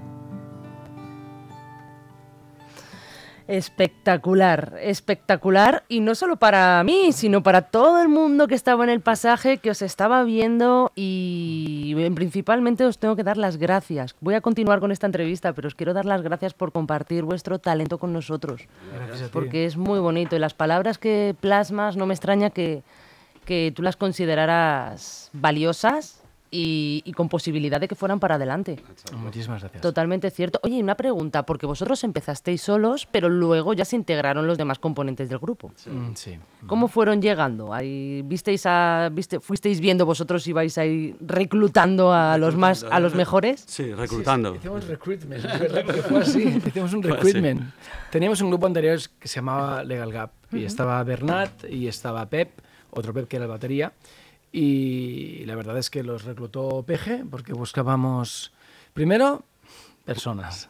Espectacular, 3.46 4.78
espectacular. 4.80 5.82
Y 5.88 5.98
no 5.98 6.14
solo 6.14 6.36
para 6.36 6.84
mí, 6.84 7.10
sino 7.12 7.42
para 7.42 7.62
todo 7.62 8.00
el 8.00 8.08
mundo 8.08 8.46
que 8.46 8.54
estaba 8.54 8.84
en 8.84 8.90
el 8.90 9.00
pasaje, 9.00 9.58
que 9.58 9.70
os 9.70 9.82
estaba 9.82 10.22
viendo 10.22 10.92
y 10.94 11.96
principalmente 12.14 12.84
os 12.84 12.98
tengo 12.98 13.16
que 13.16 13.24
dar 13.24 13.36
las 13.36 13.56
gracias. 13.56 14.14
Voy 14.20 14.34
a 14.34 14.40
continuar 14.40 14.78
con 14.78 14.92
esta 14.92 15.06
entrevista, 15.06 15.52
pero 15.52 15.66
os 15.66 15.74
quiero 15.74 15.94
dar 15.94 16.04
las 16.04 16.22
gracias 16.22 16.54
por 16.54 16.70
compartir 16.70 17.24
vuestro 17.24 17.58
talento 17.58 17.98
con 17.98 18.12
nosotros. 18.12 18.68
Gracias 18.94 19.22
a 19.22 19.24
ti. 19.24 19.30
Porque 19.32 19.64
es 19.64 19.76
muy 19.76 19.98
bonito 19.98 20.36
y 20.36 20.38
las 20.38 20.54
palabras 20.54 20.98
que 20.98 21.34
plasmas 21.40 21.96
no 21.96 22.06
me 22.06 22.14
extraña 22.14 22.50
que, 22.50 22.84
que 23.50 23.72
tú 23.74 23.82
las 23.82 23.96
consideraras 23.96 25.28
valiosas 25.32 26.22
y, 26.52 27.02
y 27.04 27.12
con 27.14 27.28
posibilidad 27.28 27.80
de 27.80 27.88
que 27.88 27.96
fueran 27.96 28.20
para 28.20 28.36
adelante. 28.36 28.76
Muchísimas 29.16 29.60
gracias. 29.60 29.82
Totalmente 29.82 30.30
cierto. 30.30 30.60
Oye, 30.62 30.76
y 30.76 30.82
una 30.82 30.94
pregunta, 30.96 31.44
porque 31.44 31.66
vosotros 31.66 32.02
empezasteis 32.04 32.62
solos, 32.62 33.08
pero 33.10 33.28
luego 33.28 33.72
ya 33.72 33.84
se 33.84 33.96
integraron 33.96 34.46
los 34.46 34.56
demás 34.56 34.78
componentes 34.78 35.28
del 35.28 35.38
grupo. 35.38 35.72
Mm, 35.86 36.14
Sí. 36.14 36.38
¿Cómo 36.68 36.86
fueron 36.86 37.20
llegando? 37.20 37.74
Ahí, 37.74 38.22
¿visteis 38.24 38.66
a, 38.66 39.10
viste, 39.12 39.40
¿Fuisteis 39.40 39.80
viendo 39.80 40.06
vosotros 40.06 40.46
y 40.46 40.52
vais 40.52 40.78
ahí 40.78 41.16
reclutando 41.20 42.12
a 42.12 42.38
los 42.38 42.54
más 42.54 42.84
a 42.84 43.00
los 43.00 43.16
mejores? 43.16 43.64
Sí, 43.66 43.92
reclutando. 43.94 44.54
Hicimos 44.54 44.86
recruitment, 44.86 45.42
verdad 45.60 45.84
que 45.86 46.02
fue 46.02 46.20
así. 46.20 46.42
Hicimos 46.66 46.92
un 46.94 47.02
recruitment. 47.02 47.62
Teníamos 48.10 48.40
un 48.42 48.50
grupo 48.50 48.66
anterior 48.66 48.98
que 49.18 49.26
se 49.28 49.36
llamaba 49.36 49.82
Legal 49.82 50.12
Gap 50.12 50.30
y 50.52 50.64
estaba 50.64 51.02
Bernat 51.04 51.64
y 51.68 51.86
estaba 51.88 52.26
Pep, 52.26 52.50
otro 52.92 53.12
Pep 53.12 53.28
que 53.28 53.36
era 53.36 53.44
el 53.46 53.50
batería. 53.50 53.92
Y 54.52 55.44
la 55.46 55.54
verdad 55.54 55.78
es 55.78 55.90
que 55.90 56.02
los 56.02 56.24
reclutó 56.24 56.82
PG 56.82 57.28
porque 57.30 57.52
buscábamos 57.52 58.52
primero 58.94 59.44
personas 60.04 60.68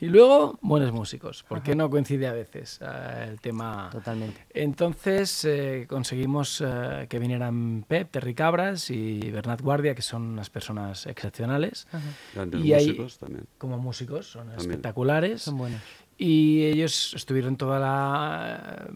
y 0.00 0.06
luego 0.06 0.58
buenos 0.62 0.90
músicos, 0.90 1.44
porque 1.48 1.76
no 1.76 1.88
coincide 1.88 2.26
a 2.26 2.32
veces 2.32 2.80
eh, 2.82 3.26
el 3.28 3.40
tema. 3.40 3.88
Totalmente. 3.92 4.44
Entonces 4.52 5.44
eh, 5.44 5.86
conseguimos 5.88 6.60
eh, 6.66 7.06
que 7.08 7.20
vinieran 7.20 7.84
Pep, 7.86 8.10
Terry 8.10 8.34
Cabras 8.34 8.90
y 8.90 9.30
Bernat 9.30 9.60
Guardia, 9.60 9.94
que 9.94 10.02
son 10.02 10.22
unas 10.22 10.50
personas 10.50 11.06
excepcionales 11.06 11.86
Grandes 12.34 12.64
Y 12.64 12.72
ahí- 12.72 12.86
músicos 12.88 13.18
también. 13.18 13.46
como 13.58 13.78
músicos, 13.78 14.26
son 14.26 14.48
También. 14.48 14.60
espectaculares. 14.70 15.42
Son 15.42 15.56
buenos. 15.56 15.80
Y 16.24 16.64
ellos 16.66 17.14
estuvieron 17.14 17.56
toda 17.56 17.80
la 17.80 18.86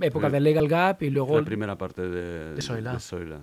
eh, 0.00 0.06
época 0.06 0.28
Sí. 0.28 0.32
de 0.32 0.40
Legal 0.40 0.66
Gap 0.68 1.02
y 1.02 1.10
luego... 1.10 1.38
La 1.38 1.44
primera 1.44 1.76
parte 1.76 2.08
de, 2.08 2.54
de 2.54 2.62
Soila. 2.62 2.98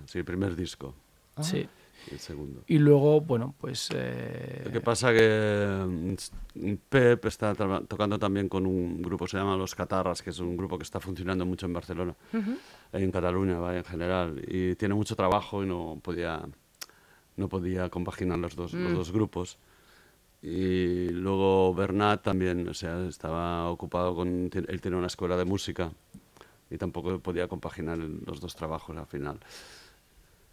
Sí, 0.07 0.17
el 0.19 0.25
primer 0.25 0.55
disco. 0.55 0.95
Sí. 1.39 1.67
y 2.09 2.13
El 2.15 2.19
segundo. 2.19 2.63
Y 2.65 2.79
luego, 2.79 3.21
bueno, 3.21 3.53
pues... 3.59 3.89
eh, 3.93 4.63
Lo 4.65 4.71
que 4.71 4.81
pasa 4.81 5.13
que 5.13 5.85
mm, 6.55 6.73
Pep 6.89 7.25
está 7.25 7.53
tocando 7.53 8.17
también 8.17 8.49
con 8.49 8.65
un 8.65 9.01
grupo 9.03 9.25
que 9.25 9.31
se 9.31 9.37
llama 9.37 9.55
Los 9.55 9.75
Catarras, 9.75 10.23
que 10.23 10.31
es 10.31 10.39
un 10.39 10.57
grupo 10.57 10.77
que 10.79 10.83
está 10.83 10.99
funcionando 10.99 11.45
mucho 11.45 11.67
en 11.67 11.73
Barcelona, 11.73 12.15
en 12.91 13.11
Cataluña 13.11 13.77
en 13.77 13.83
general, 13.83 14.41
y 14.47 14.73
tiene 14.75 14.95
mucho 14.95 15.15
trabajo 15.15 15.63
y 15.63 15.67
no 15.67 15.99
podía, 16.01 16.41
no 17.37 17.47
podía 17.49 17.87
compaginar 17.89 18.39
los 18.39 18.55
dos, 18.55 18.73
los 18.73 18.93
dos 18.93 19.11
grupos. 19.11 19.59
Y 20.41 21.09
luego 21.09 21.73
Bernat 21.75 22.23
también, 22.23 22.67
o 22.67 22.73
sea, 22.73 23.05
estaba 23.07 23.69
ocupado 23.69 24.15
con... 24.15 24.49
Él 24.53 24.81
tiene 24.81 24.97
una 24.97 25.07
escuela 25.07 25.37
de 25.37 25.45
música 25.45 25.91
y 26.69 26.77
tampoco 26.77 27.19
podía 27.19 27.47
compaginar 27.47 27.97
los 27.99 28.39
dos 28.39 28.55
trabajos 28.55 28.97
al 28.97 29.05
final. 29.05 29.39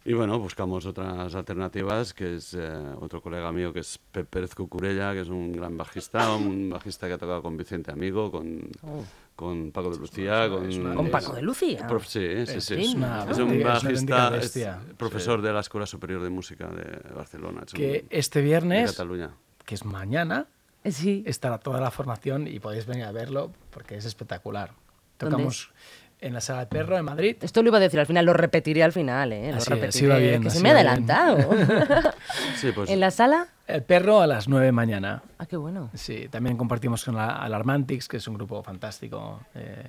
Y 0.05 0.13
bueno, 0.13 0.39
buscamos 0.39 0.85
otras 0.85 1.33
alternativas, 1.35 2.13
que 2.13 2.35
es 2.35 2.53
eh, 2.53 2.71
otro 3.01 3.21
colega 3.21 3.51
mío 3.51 3.73
que 3.73 3.79
es 3.81 3.97
Pep 4.11 4.27
Pérez 4.29 4.55
Cucurella, 4.55 5.11
que 5.13 5.21
es 5.21 5.27
un 5.27 5.51
gran 5.51 5.75
bajista, 5.75 6.33
un 6.35 6.69
bajista 6.69 7.07
que 7.07 7.13
ha 7.13 7.17
tocado 7.17 7.41
con 7.41 7.57
Vicente 7.57 7.91
Amigo, 7.91 8.31
con, 8.31 8.69
con 9.35 9.71
Paco 9.71 9.89
de 9.91 9.97
Lucía, 9.97 10.47
con... 10.49 10.65
una- 10.71 10.95
Con 10.95 11.09
Paco 11.09 11.33
de 11.33 11.41
Lucía. 11.41 11.85
Prof- 11.87 12.05
sí, 12.07 12.19
sí, 12.45 12.53
Es- 12.57 12.63
sí. 12.63 12.75
es 12.75 12.93
una 12.95 13.25
Es 13.29 13.37
un 13.39 13.51
es 13.51 13.63
bajista, 13.63 14.37
es 14.37 14.57
profesor 14.97 15.41
de 15.41 15.51
la 15.51 15.59
Escuela 15.59 15.85
Superior 15.85 16.21
de 16.23 16.29
Música 16.29 16.67
de 16.67 17.13
Barcelona. 17.13 17.63
es 17.65 17.73
que 17.73 18.03
un- 18.03 18.07
este 18.17 18.39
de 18.39 18.45
viernes, 18.45 18.91
Cataluña. 18.91 19.31
Que 19.69 19.75
es 19.75 19.85
mañana, 19.85 20.47
Sí. 20.83 21.21
estará 21.27 21.59
toda 21.59 21.79
la 21.79 21.91
formación 21.91 22.47
y 22.47 22.59
podéis 22.59 22.87
venir 22.87 23.03
a 23.05 23.11
verlo 23.11 23.51
porque 23.69 23.95
es 23.97 24.05
espectacular. 24.05 24.71
¿Dónde 25.19 25.35
Tocamos 25.35 25.69
en 26.21 26.33
la 26.33 26.41
Sala 26.41 26.59
del 26.61 26.67
Perro 26.69 26.95
de 26.95 27.03
Madrid. 27.03 27.37
Esto 27.41 27.61
lo 27.61 27.69
iba 27.69 27.77
a 27.77 27.81
decir 27.81 27.99
al 27.99 28.07
final, 28.07 28.25
lo 28.25 28.33
repetiré 28.33 28.83
al 28.83 28.91
final, 28.91 29.31
¿eh? 29.31 29.51
Lo 29.51 29.57
Así 29.57 29.71
es, 29.71 29.79
repetiré, 29.79 30.19
bien, 30.19 30.41
que 30.41 30.49
se 30.49 30.59
me 30.61 30.69
ha 30.69 30.71
adelantado. 30.73 31.37
Sí, 32.55 32.71
pues 32.73 32.89
¿En 32.89 32.99
la 32.99 33.11
sala? 33.11 33.47
El 33.67 33.83
Perro 33.83 34.21
a 34.21 34.27
las 34.27 34.47
9 34.47 34.71
mañana. 34.71 35.21
Ah, 35.37 35.45
qué 35.45 35.55
bueno. 35.55 35.91
Sí, 35.93 36.27
también 36.31 36.57
compartimos 36.57 37.05
con 37.05 37.15
la 37.15 37.27
Alarmantix, 37.37 38.07
que 38.07 38.17
es 38.17 38.27
un 38.27 38.33
grupo 38.33 38.61
fantástico, 38.63 39.39
eh, 39.53 39.83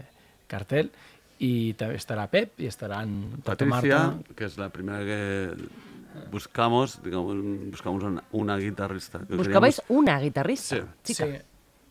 cartel. 0.46 0.92
Y 1.38 1.72
ta- 1.72 1.90
estará 1.94 2.26
Pep 2.28 2.52
y 2.60 2.66
estarán 2.66 3.40
Tato 3.42 3.64
Patricia, 3.66 3.99
Marta. 3.99 4.34
que 4.37 4.44
es 4.44 4.58
la 4.58 4.68
primera 4.68 4.99
que 5.00 5.52
buscamos, 6.30 7.02
digamos, 7.02 7.36
buscamos 7.70 8.02
una, 8.04 8.24
una 8.32 8.56
guitarrista. 8.56 9.18
Buscabais 9.28 9.80
queríamos- 9.80 10.04
una 10.06 10.18
guitarrista, 10.20 10.76
Sí. 10.76 10.82
chica. 11.02 11.24
Sí, 11.26 11.32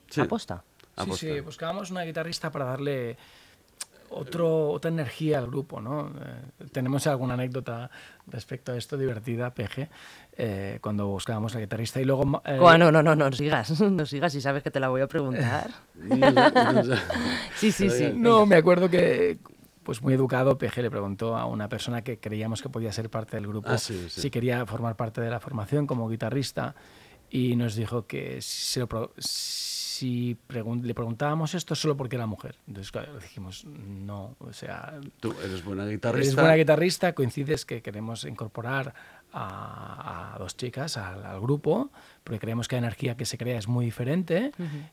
Sí, 0.09 0.21
Aposta. 0.21 0.63
sí, 0.77 0.83
aposta. 1.01 1.15
sí, 1.27 1.39
buscábamos 1.41 1.91
una 1.91 2.01
guitarrista 2.03 2.51
para 2.51 2.65
darle 2.65 3.15
otro, 4.11 4.69
otra 4.71 4.89
energía 4.89 5.37
al 5.37 5.45
grupo, 5.47 5.79
¿no? 5.79 6.07
Eh, 6.09 6.65
tenemos 6.71 7.05
alguna 7.05 7.35
anécdota 7.35 7.91
respecto 8.25 8.71
a 8.71 8.75
esto 8.77 8.97
divertida, 8.97 9.53
PG, 9.53 9.87
eh, 10.35 10.79
cuando 10.81 11.05
buscábamos 11.07 11.53
la 11.53 11.59
guitarrista 11.59 12.01
y 12.01 12.05
luego... 12.05 12.41
eh, 12.43 12.57
Bueno, 12.59 12.91
no, 12.91 13.03
no, 13.03 13.15
no 13.15 13.31
sigas, 13.31 13.69
no 13.81 14.05
sigas 14.07 14.33
y 14.33 14.41
sabes 14.41 14.63
que 14.63 14.71
te 14.71 14.79
la 14.79 14.89
voy 14.89 15.01
a 15.01 15.07
preguntar. 15.07 15.69
No. 15.95 16.25
Sí, 17.55 17.71
sí, 17.71 17.89
sí. 17.89 18.11
No, 18.15 18.45
me 18.47 18.55
acuerdo 18.55 18.89
que, 18.89 19.37
pues 19.89 20.03
muy 20.03 20.13
educado, 20.13 20.55
PG 20.59 20.83
le 20.83 20.91
preguntó 20.91 21.35
a 21.35 21.47
una 21.47 21.67
persona 21.67 22.03
que 22.03 22.19
creíamos 22.19 22.61
que 22.61 22.69
podía 22.69 22.91
ser 22.91 23.09
parte 23.09 23.37
del 23.37 23.47
grupo 23.47 23.69
Ah, 23.71 23.79
sí, 23.79 24.05
sí. 24.07 24.21
si 24.21 24.29
quería 24.29 24.63
formar 24.67 24.95
parte 24.95 25.19
de 25.19 25.31
la 25.31 25.39
formación 25.39 25.87
como 25.87 26.07
guitarrista 26.07 26.75
y 27.31 27.55
nos 27.55 27.73
dijo 27.73 28.05
que 28.05 28.39
si, 28.39 28.79
lo 28.79 29.11
si 29.17 30.37
pregun- 30.47 30.83
le 30.83 30.93
preguntábamos 30.93 31.55
esto 31.55 31.73
solo 31.73 31.97
porque 31.97 32.17
era 32.17 32.27
mujer. 32.27 32.55
Entonces 32.67 32.91
claro, 32.91 33.17
dijimos, 33.17 33.65
no, 33.65 34.35
o 34.37 34.53
sea, 34.53 34.99
Tú 35.19 35.33
eres 35.43 35.65
buena 35.65 35.85
eres 35.85 35.95
guitarrista. 35.95 36.41
buena 36.41 36.55
guitarrista, 36.55 37.13
coincides 37.15 37.65
que 37.65 37.81
queremos 37.81 38.25
incorporar 38.25 38.93
a, 39.33 40.35
a 40.35 40.37
dos 40.37 40.55
chicas 40.55 40.97
al, 40.97 41.25
al 41.25 41.41
grupo, 41.41 41.89
porque 42.29 42.39
creemos 42.41 42.67
que 42.67 42.75
la 42.75 42.79
energía 42.81 43.17
que 43.17 43.25
se 43.25 43.39
crea 43.39 43.57
es 43.57 43.67
muy 43.67 43.85
diferente, 43.85 44.51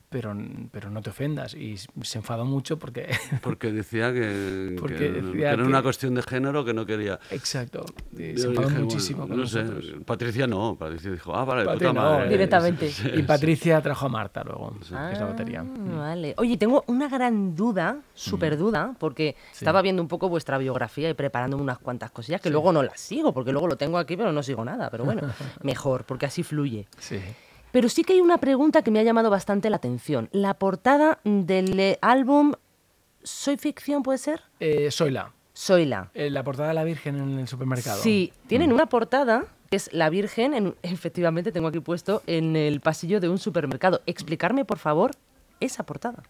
pero, 0.09 0.35
pero 0.73 0.88
no 0.88 1.02
te 1.02 1.11
ofendas. 1.11 1.52
Y 1.52 1.76
se 1.76 2.16
enfadó 2.19 2.47
mucho 2.47 2.78
porque... 2.78 3.14
Porque 3.43 3.71
decía 3.73 4.11
que, 4.11 4.75
Porque 4.81 4.97
que- 4.97 5.11
decía 5.12 5.33
que 5.33 5.43
era 5.43 5.57
que- 5.57 5.62
una 5.62 5.83
cuestión 5.83 6.14
de 6.14 6.23
género 6.23 6.64
que 6.64 6.73
no 6.73 6.87
quería. 6.87 7.21
Exacto. 7.31 7.85
Y 8.14 8.38
se 8.38 8.47
enfadó 8.47 8.49
dije, 8.49 8.62
bueno, 8.62 8.81
muchísimo 8.81 9.28
con 9.28 9.37
no 9.37 9.47
sé, 9.47 9.64
nosotros. 9.64 9.93
Patricia 10.07 10.47
no, 10.47 10.76
Patricia 10.78 11.11
dijo, 11.11 11.37
ah, 11.37 11.45
vale, 11.45 11.64
Patri 11.66 11.81
puta 11.88 11.93
no, 11.93 12.00
madre. 12.11 12.28
Directamente. 12.31 12.88
Sí, 12.90 13.07
Y 13.12 13.16
sí. 13.19 13.23
Patricia 13.25 13.83
trajo 13.83 14.07
a 14.07 14.09
Marta 14.09 14.43
luego, 14.45 14.73
que 14.78 14.85
es 14.85 14.90
la 14.93 15.11
Ah, 15.11 15.25
batería. 15.25 15.62
Vale. 15.66 16.35
Oye, 16.38 16.57
tengo 16.57 16.85
una 16.87 17.09
gran 17.11 17.55
duda, 17.55 17.99
súper 18.14 18.57
duda, 18.57 18.95
porque 18.99 19.37
estaba 19.52 19.83
viendo 19.83 20.00
un 20.00 20.09
poco 20.09 20.31
vuestra 20.31 20.57
biografía 20.57 21.11
y 21.11 21.14
preparándome 21.14 21.62
unas 21.62 21.78
cuantas 21.78 22.11
cosillas 22.12 22.40
que 22.40 22.49
luego 22.49 22.73
no 22.73 22.83
las 22.83 22.99
sigo, 22.99 23.35
porque 23.35 23.52
luego 23.52 23.66
lo 23.69 23.76
tengo 23.76 23.99
aquí, 23.99 24.16
pero 24.16 24.33
no 24.33 24.43
sigo 24.43 24.64
nada. 24.64 24.88
Pero 24.90 25.05
bueno, 25.05 25.21
mejor, 25.62 26.05
porque 26.05 26.25
así 26.25 26.43
fluye. 26.43 26.87
Sí. 26.99 27.21
Pero 27.73 27.89
sí 27.89 28.05
que 28.05 28.15
hay 28.15 28.21
una 28.21 28.39
pregunta 28.39 28.83
que 28.83 28.91
me 28.91 29.01
ha 29.01 29.03
llamado 29.03 29.31
bastante 29.31 29.69
la 29.71 29.77
atención. 29.77 30.29
La 30.33 30.55
portada 30.55 31.19
del 31.25 31.79
eh, 31.79 31.99
álbum 32.01 32.53
Soy 33.23 33.57
Ficción, 33.59 34.03
¿puede 34.03 34.19
ser? 34.19 34.43
Eh, 34.61 34.91
Soyla, 34.91 35.33
Soyla. 35.53 36.11
eh, 36.15 36.31
la 36.31 36.43
portada 36.43 36.69
de 36.69 36.75
la 36.75 36.85
Virgen 36.85 37.17
en 37.17 37.39
el 37.39 37.49
supermercado. 37.49 38.01
Sí, 38.03 38.33
tienen 38.47 38.73
una 38.73 38.87
portada 38.87 39.45
que 39.71 39.77
es 39.77 39.93
la 39.93 40.09
Virgen, 40.11 40.55
en- 40.55 40.75
efectivamente 40.83 41.53
tengo 41.53 41.69
aquí 41.69 41.81
puesto, 41.81 42.23
en 42.27 42.57
el 42.57 42.81
pasillo 42.81 43.21
de 43.21 43.29
un 43.29 43.39
supermercado. 43.39 44.01
Explicarme, 44.07 44.65
por 44.65 44.79
favor, 44.79 45.11
esa 45.61 45.85
portada. 45.85 46.23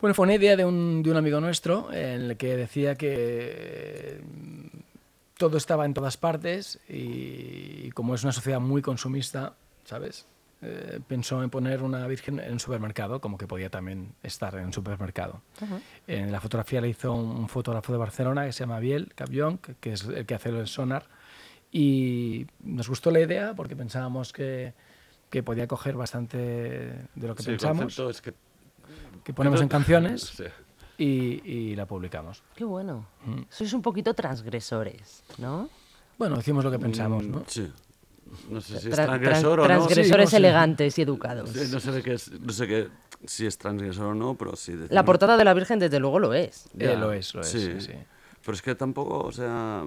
Bueno, 0.00 0.14
fue 0.14 0.24
una 0.24 0.34
idea 0.34 0.56
de 0.56 0.64
un, 0.64 1.02
de 1.02 1.10
un 1.10 1.16
amigo 1.16 1.40
nuestro 1.40 1.90
en 1.92 2.22
el 2.22 2.36
que 2.36 2.56
decía 2.56 2.96
que 2.96 3.14
eh, 3.18 4.20
todo 5.38 5.56
estaba 5.56 5.84
en 5.86 5.94
todas 5.94 6.16
partes 6.16 6.78
y, 6.88 7.86
y 7.86 7.90
como 7.94 8.14
es 8.14 8.22
una 8.22 8.32
sociedad 8.32 8.60
muy 8.60 8.82
consumista, 8.82 9.54
¿sabes? 9.86 10.26
Eh, 10.62 11.00
pensó 11.06 11.42
en 11.42 11.50
poner 11.50 11.82
una 11.82 12.06
virgen 12.06 12.40
en 12.40 12.52
un 12.52 12.60
supermercado, 12.60 13.20
como 13.20 13.38
que 13.38 13.46
podía 13.46 13.70
también 13.70 14.14
estar 14.22 14.54
en 14.56 14.66
un 14.66 14.72
supermercado. 14.72 15.42
En 16.06 16.32
la 16.32 16.40
fotografía 16.40 16.80
le 16.80 16.88
hizo 16.88 17.12
un, 17.12 17.48
fotógrafo 17.48 17.92
de 17.92 17.98
Barcelona 17.98 18.46
que 18.46 18.52
se 18.52 18.60
llama 18.60 18.80
Biel 18.80 19.12
Capllón, 19.14 19.58
que, 19.58 19.92
es 19.92 20.04
el 20.04 20.24
que 20.26 20.34
hace 20.34 20.48
el 20.48 20.66
sonar. 20.66 21.06
Y 21.70 22.46
nos 22.60 22.88
gustó 22.88 23.10
la 23.10 23.20
idea 23.20 23.54
porque 23.54 23.76
pensábamos 23.76 24.32
que, 24.32 24.72
que 25.30 25.42
podía 25.42 25.66
coger 25.66 25.94
bastante 25.94 26.38
de 26.38 27.28
lo 27.28 27.34
que 27.34 27.42
Sí, 27.42 27.50
el 27.50 27.56
pensamos, 27.56 27.98
es 27.98 28.22
que... 28.22 28.32
que 29.24 29.34
ponemos 29.34 29.60
en 29.60 29.68
canciones 29.68 30.22
Sí. 30.36 30.44
y, 30.96 31.50
y 31.50 31.76
la 31.76 31.86
publicamos. 31.86 32.42
Qué 32.54 32.64
bueno. 32.64 33.06
Mm. 33.26 33.42
Sois 33.50 33.72
un 33.74 33.82
poquito 33.82 34.14
transgresores, 34.14 35.22
¿no? 35.36 35.68
Bueno, 36.16 36.36
decimos 36.36 36.64
lo 36.64 36.70
que 36.70 36.78
pensamos, 36.78 37.26
¿no? 37.26 37.40
Mm, 37.40 37.44
Sí. 37.46 37.70
No 38.50 38.60
sé 38.60 38.78
si 38.80 38.88
es 38.88 38.94
Tra- 38.94 39.04
tran- 39.04 39.06
transgresor 39.06 39.60
o 39.60 39.62
no. 39.62 39.68
transgresores 39.68 40.06
Sí, 40.06 40.18
no 40.22 40.26
sé. 40.30 40.36
elegantes 40.36 40.98
y 40.98 41.02
educados. 41.02 41.50
Sí, 41.50 41.68
No 41.72 41.80
sé, 41.80 41.92
de 41.92 42.02
qué 42.02 42.14
es, 42.14 42.30
no 42.40 42.52
sé 42.52 42.66
qué, 42.66 42.88
si 43.24 43.46
es 43.46 43.56
transgresor 43.58 44.06
o 44.06 44.14
no, 44.14 44.34
pero 44.34 44.56
sí. 44.56 44.74
La 44.90 45.04
portada 45.04 45.36
de 45.36 45.44
la 45.44 45.54
Virgen, 45.54 45.78
desde 45.78 45.98
luego, 46.00 46.18
lo 46.18 46.34
es. 46.34 46.66
Eh, 46.78 46.86
Ya, 46.86 46.96
lo 46.96 47.12
es, 47.12 47.34
lo 47.34 47.40
es, 47.42 47.48
sí. 47.48 47.80
sí. 47.80 47.92
Pero 48.44 48.54
es 48.54 48.62
que 48.62 48.74
tampoco, 48.74 49.20
o 49.20 49.32
sea, 49.32 49.84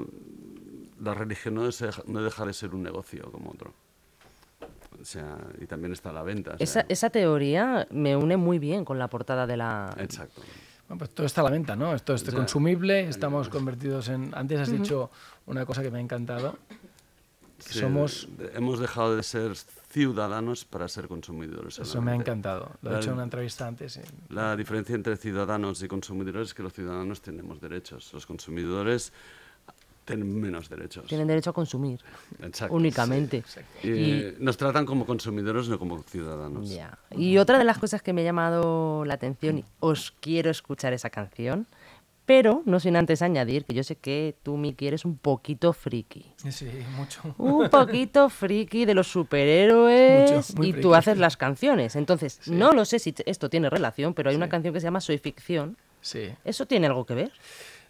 la 1.01 1.13
religión 1.13 1.55
no, 1.55 1.67
es, 1.67 1.83
no 2.07 2.21
deja 2.21 2.45
de 2.45 2.53
ser 2.53 2.73
un 2.75 2.83
negocio 2.83 3.29
como 3.31 3.51
otro. 3.51 3.73
O 5.01 5.05
sea, 5.05 5.37
y 5.61 5.65
también 5.65 5.93
está 5.93 6.09
a 6.09 6.13
la 6.13 6.23
venta. 6.23 6.51
o 6.51 6.57
sea, 6.57 6.63
Esa, 6.63 6.85
esa 6.89 7.09
teoría 7.09 7.87
me 7.91 8.17
une 8.17 8.35
muy 8.35 8.59
bien 8.59 8.83
con 8.83 8.99
la 8.99 9.07
portada 9.07 9.47
de 9.47 9.55
la... 9.55 9.95
Exacto. 9.97 10.41
Bueno, 10.89 10.97
pues 10.99 11.11
todo 11.11 11.25
está 11.25 11.41
a 11.41 11.43
la 11.45 11.51
venta, 11.51 11.75
¿no? 11.75 11.93
Esto 11.93 12.13
es 12.15 12.23
Ya. 12.23 12.33
consumible, 12.33 13.07
estamos 13.07 13.47
convertidos 13.47 14.09
en... 14.09 14.31
Antes 14.35 14.59
has 14.59 14.71
dicho 14.71 15.09
una 15.45 15.65
cosa 15.65 15.81
que 15.83 15.91
me 15.91 15.99
ha 15.99 16.01
encantado. 16.01 16.57
Sí, 17.59 17.79
Somos... 17.79 18.27
hemos 18.53 18.79
dejado 18.79 19.15
de 19.15 19.23
ser 19.23 19.53
ciudadanos 19.89 20.65
para 20.65 20.87
ser 20.87 21.07
consumidores. 21.07 21.79
Eso 21.79 22.01
me 22.01 22.11
ha 22.11 22.15
encantado. 22.15 22.71
Lo 22.81 22.89
he 22.89 22.93
La- 22.93 22.99
hecho 22.99 23.09
en 23.09 23.15
una 23.15 23.23
entrevista 23.23 23.67
antes. 23.67 23.97
y- 23.97 24.33
La 24.33 24.55
diferencia 24.55 24.95
entre 24.95 25.17
ciudadanos 25.17 25.81
y 25.83 25.87
consumidores 25.87 26.49
es 26.49 26.53
que 26.53 26.63
los 26.63 26.73
ciudadanos 26.73 27.21
tenemos 27.21 27.59
derechos, 27.59 28.11
los 28.13 28.25
consumidores 28.25 29.11
tienen 30.05 30.39
menos 30.41 30.69
derechos. 30.69 31.05
Tienen 31.05 31.27
derecho 31.27 31.51
a 31.51 31.53
consumir, 31.53 31.99
Exacto. 32.41 32.73
únicamente. 32.75 33.43
Y, 33.83 34.33
nos 34.39 34.57
tratan 34.57 34.85
como 34.85 35.05
consumidores, 35.05 35.69
no 35.69 35.77
como 35.77 36.01
ciudadanos. 36.01 36.67
Ya. 36.69 36.97
Y 37.11 37.37
otra 37.37 37.59
de 37.59 37.63
las 37.63 37.77
cosas 37.77 38.01
que 38.01 38.11
me 38.11 38.21
ha 38.21 38.23
llamado 38.23 39.05
la 39.05 39.13
atención, 39.15 39.59
y 39.59 39.65
os 39.79 40.11
quiero 40.19 40.49
escuchar 40.49 40.93
esa 40.93 41.11
canción, 41.11 41.67
pero 42.29 42.61
no 42.65 42.79
sin 42.79 42.95
antes 42.95 43.23
añadir 43.23 43.65
que 43.65 43.73
yo 43.73 43.81
sé 43.83 43.95
que 43.95 44.35
tú, 44.43 44.55
Miki, 44.55 44.85
eres 44.85 45.03
un 45.03 45.17
poquito 45.17 45.73
friki. 45.73 46.31
Sí, 46.51 46.69
mucho. 46.95 47.33
Un 47.39 47.69
poquito 47.71 48.29
friki 48.29 48.85
de 48.85 48.93
los 48.93 49.07
superhéroes 49.07 50.55
Mucho, 50.55 50.63
y 50.69 50.73
tú 50.73 50.93
haces 50.93 51.17
las 51.17 51.37
canciones. 51.37 51.95
Entonces, 51.95 52.41
no 52.47 52.71
lo 52.71 52.85
sé 52.85 52.99
si 52.99 53.15
esto 53.25 53.49
tiene 53.49 53.67
relación, 53.67 54.13
pero 54.13 54.29
hay 54.29 54.35
una 54.35 54.47
canción 54.47 54.75
que 54.75 54.79
se 54.79 54.83
llama 54.83 55.01
Soy 55.01 55.17
Ficción. 55.17 55.75
Sí. 56.01 56.29
¿Eso 56.45 56.67
tiene 56.67 56.85
algo 56.85 57.03
que 57.03 57.15
ver? 57.15 57.31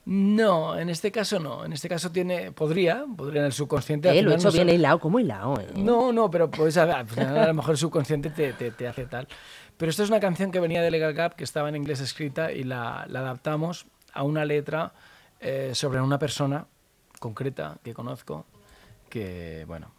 No, 0.06 0.80
en 0.80 0.89
este 0.89 1.12
caso 1.12 1.38
no. 1.41 1.65
En 1.65 1.73
este 1.73 1.89
caso 1.89 2.10
tiene... 2.10 2.54
Podría, 2.54 3.04
podría 3.17 3.41
en 3.41 3.47
el 3.47 3.52
subconsciente... 3.52 4.08
Eh, 4.17 4.21
lo 4.21 4.32
he 4.32 4.36
hecho 4.36 4.47
no 4.47 4.54
bien 4.54 4.69
hilado, 4.69 4.99
como 5.02 5.19
hilado, 5.19 5.60
eh? 5.60 5.67
No, 5.75 6.13
no, 6.13 6.32
pero 6.32 6.49
al 6.49 7.08
final 7.08 7.38
a 7.38 7.47
lo 7.47 7.54
mejor 7.54 7.71
el 7.71 7.78
subconsciente 7.78 8.30
te, 8.30 8.54
te- 8.54 8.71
te 8.71 8.88
hace 8.88 9.06
tal. 9.06 9.28
Pero 9.75 9.89
esto 9.89 10.02
es 10.04 10.10
una 10.10 10.21
canción 10.21 10.49
que 10.52 10.62
venía 10.62 10.82
de 10.82 10.91
Legal 10.91 11.13
Gap, 11.13 11.36
que 11.36 11.43
estaba 11.43 11.67
en 11.67 11.75
inglés 11.75 11.99
escrita 11.99 12.54
y 12.54 12.63
la, 12.63 13.06
la 13.10 13.19
adaptamos 13.19 13.86
a 14.13 14.24
una 14.24 14.45
letra 14.45 14.91
eh, 15.39 15.72
sobre 15.74 16.02
una 16.02 16.19
persona 16.19 16.65
concreta 17.19 17.78
que 17.84 17.93
conozco, 17.93 18.45
que, 19.10 19.65
bueno, 19.67 19.91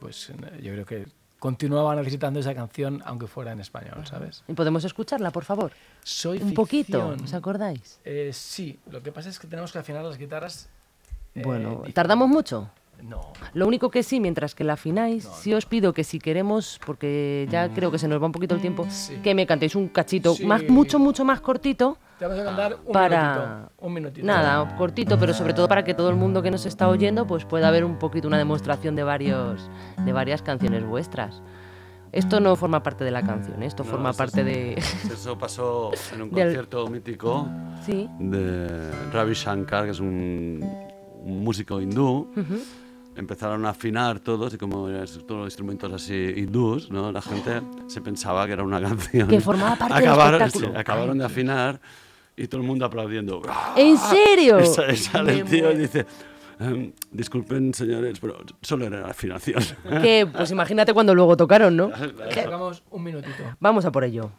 pues 0.00 0.30
eh, 0.30 0.34
yo 0.62 0.72
creo 0.72 0.84
que 0.86 1.06
continuaba 1.38 1.94
necesitando 1.94 2.40
esa 2.40 2.54
canción 2.54 3.00
aunque 3.04 3.26
fuera 3.26 3.52
en 3.52 3.60
español, 3.60 4.04
¿sabes? 4.06 4.42
¿Y 4.48 4.52
podemos 4.54 4.84
escucharla, 4.84 5.30
por 5.30 5.44
favor? 5.44 5.72
Soy 6.02 6.38
Un 6.42 6.54
poquito, 6.54 6.98
ficción. 7.10 7.24
¿os 7.24 7.34
acordáis? 7.34 8.00
Eh, 8.04 8.30
sí, 8.32 8.78
lo 8.90 9.02
que 9.02 9.12
pasa 9.12 9.28
es 9.28 9.38
que 9.38 9.46
tenemos 9.46 9.72
que 9.72 9.78
afinar 9.78 10.04
las 10.04 10.18
guitarras. 10.18 10.68
eh, 11.34 11.42
Bueno. 11.44 11.82
¿tardamos 11.94 12.28
mucho? 12.28 12.70
No, 13.00 13.32
Lo 13.54 13.68
único 13.68 13.92
que 13.92 14.02
sí, 14.02 14.18
mientras 14.18 14.56
que 14.56 14.64
la 14.64 14.72
afináis, 14.72 15.22
sí 15.40 15.54
os 15.54 15.66
pido 15.66 15.92
que 15.94 16.02
si 16.02 16.18
queremos, 16.18 16.80
porque 16.84 17.46
ya 17.48 17.72
creo 17.72 17.92
que 17.92 17.98
se 18.00 18.08
nos 18.08 18.20
va 18.20 18.26
un 18.26 18.32
poquito 18.32 18.56
el 18.56 18.60
tiempo, 18.60 18.88
Sí. 18.90 19.14
que 19.22 19.36
me 19.36 19.46
cantéis 19.46 19.76
un 19.76 19.86
cachito 19.88 20.34
Sí. 20.34 20.44
más, 20.44 20.64
mucho, 20.68 20.98
mucho 20.98 21.24
más 21.24 21.40
cortito. 21.40 21.96
Te 22.18 22.26
vamos 22.26 22.40
a 22.40 22.44
cantar 22.44 22.76
un 22.84 22.92
Para- 22.92 23.32
minutito. 23.34 23.72
Un 23.86 23.94
minutito. 23.94 24.26
Nada, 24.26 24.76
cortito, 24.76 25.18
pero 25.18 25.32
sobre 25.34 25.54
todo 25.54 25.68
para 25.68 25.84
que 25.84 25.94
todo 25.94 26.10
el 26.10 26.16
mundo 26.16 26.42
que 26.42 26.50
nos 26.50 26.66
está 26.66 26.88
oyendo 26.88 27.26
pues 27.26 27.44
pueda 27.44 27.70
ver 27.70 27.84
un 27.84 27.98
poquito 27.98 28.26
una 28.28 28.38
demostración 28.38 28.96
de 28.96 29.04
varios 29.04 29.70
de 30.04 30.12
varias 30.12 30.42
canciones 30.42 30.84
vuestras. 30.84 31.42
Esto 32.10 32.40
no 32.40 32.56
forma 32.56 32.82
parte 32.82 33.04
de 33.04 33.10
la 33.10 33.22
canción, 33.22 33.62
esto 33.62 33.84
No, 33.84 33.90
forma 33.90 34.10
eso 34.10 34.18
parte 34.18 34.40
es- 34.40 34.46
de 35.08 35.12
Eso 35.14 35.36
pasó 35.38 35.90
en 36.14 36.22
un 36.22 36.30
Del- 36.30 36.44
concierto 36.46 36.86
mítico 36.88 37.46
sí. 37.84 38.08
de 38.18 38.90
Ravi 39.12 39.34
Shankar, 39.34 39.84
que 39.84 39.90
es 39.90 40.00
un, 40.00 40.64
un 41.22 41.44
músico 41.44 41.80
hindú. 41.80 42.30
Empezaron 43.14 43.66
a 43.66 43.70
afinar 43.70 44.20
todos 44.20 44.54
y 44.54 44.58
como 44.58 44.88
eran 44.88 45.04
todos 45.26 45.40
los 45.40 45.46
instrumentos 45.48 45.92
así 45.92 46.34
hindús, 46.36 46.88
¿no? 46.88 47.10
la 47.10 47.20
gente 47.20 47.60
se 47.88 48.00
pensaba 48.00 48.46
que 48.46 48.52
era 48.52 48.62
una 48.62 48.80
canción. 48.80 49.28
Que 49.28 49.40
formaba 49.40 49.74
parte 49.76 49.94
del 49.96 50.04
acabaron, 50.04 50.42
espectáculo. 50.42 50.72
sí, 50.72 50.80
acabaron 50.80 51.18
de 51.18 51.24
afinar 51.24 51.80
y 52.38 52.46
todo 52.48 52.60
el 52.60 52.66
mundo 52.66 52.84
aplaudiendo. 52.86 53.42
¿En 53.76 53.96
serio? 53.98 54.60
Y 54.60 54.66
sa- 54.66 54.90
y 54.92 54.96
sale 54.96 55.40
el 55.40 55.44
tío 55.44 55.70
y 55.72 55.76
dice, 55.76 56.06
"Em, 56.60 56.92
disculpen 57.10 57.74
señores, 57.74 58.18
pero 58.20 58.36
solo 58.62 58.86
era 58.86 59.00
la 59.00 59.08
afinación. 59.08 59.62
Que 60.02 60.26
pues 60.32 60.50
imagínate 60.50 60.92
cuando 60.94 61.14
luego 61.14 61.36
tocaron, 61.36 61.76
¿no? 61.76 61.90
Un 62.90 63.02
minutito. 63.02 63.42
Vamos 63.60 63.84
a 63.84 63.92
por 63.92 64.04
ello. 64.04 64.30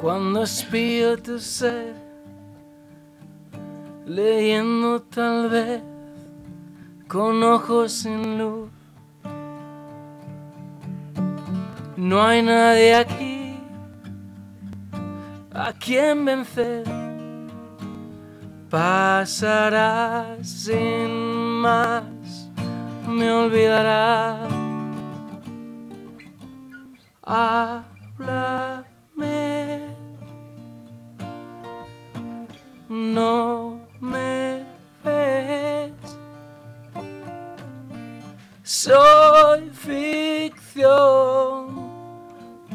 Cuando 0.00 0.44
espío 0.44 1.18
tu 1.18 1.38
ser, 1.38 1.94
leyendo 4.06 5.02
tal 5.02 5.50
vez 5.50 5.82
con 7.06 7.42
ojos 7.42 7.92
sin 7.92 8.38
luz. 8.38 8.70
No 11.98 12.22
hay 12.22 12.42
nadie 12.42 12.94
aquí 12.94 13.58
a 15.52 15.70
quien 15.74 16.24
vencer. 16.24 16.84
Pasará 18.70 20.38
sin 20.42 21.10
más, 21.60 22.04
me 23.06 23.30
olvidará. 23.30 24.48
Háblame. 27.22 27.89
no 32.90 33.80
me 34.00 34.66
ves. 35.04 35.92
Soy 38.64 39.70
ficción, 39.70 40.90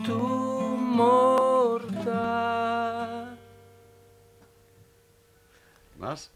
tu 0.06 0.18
mortal. 0.78 2.18
¿Más? 5.98 6.32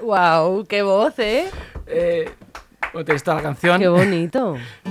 ¡Wow! 0.00 0.64
¡Qué 0.66 0.82
voz, 0.82 1.18
eh! 1.18 1.50
eh 1.86 2.34
te 3.04 3.14
esta 3.14 3.34
la 3.34 3.42
canción. 3.42 3.78
¡Qué 3.78 3.88
bonito! 3.88 4.56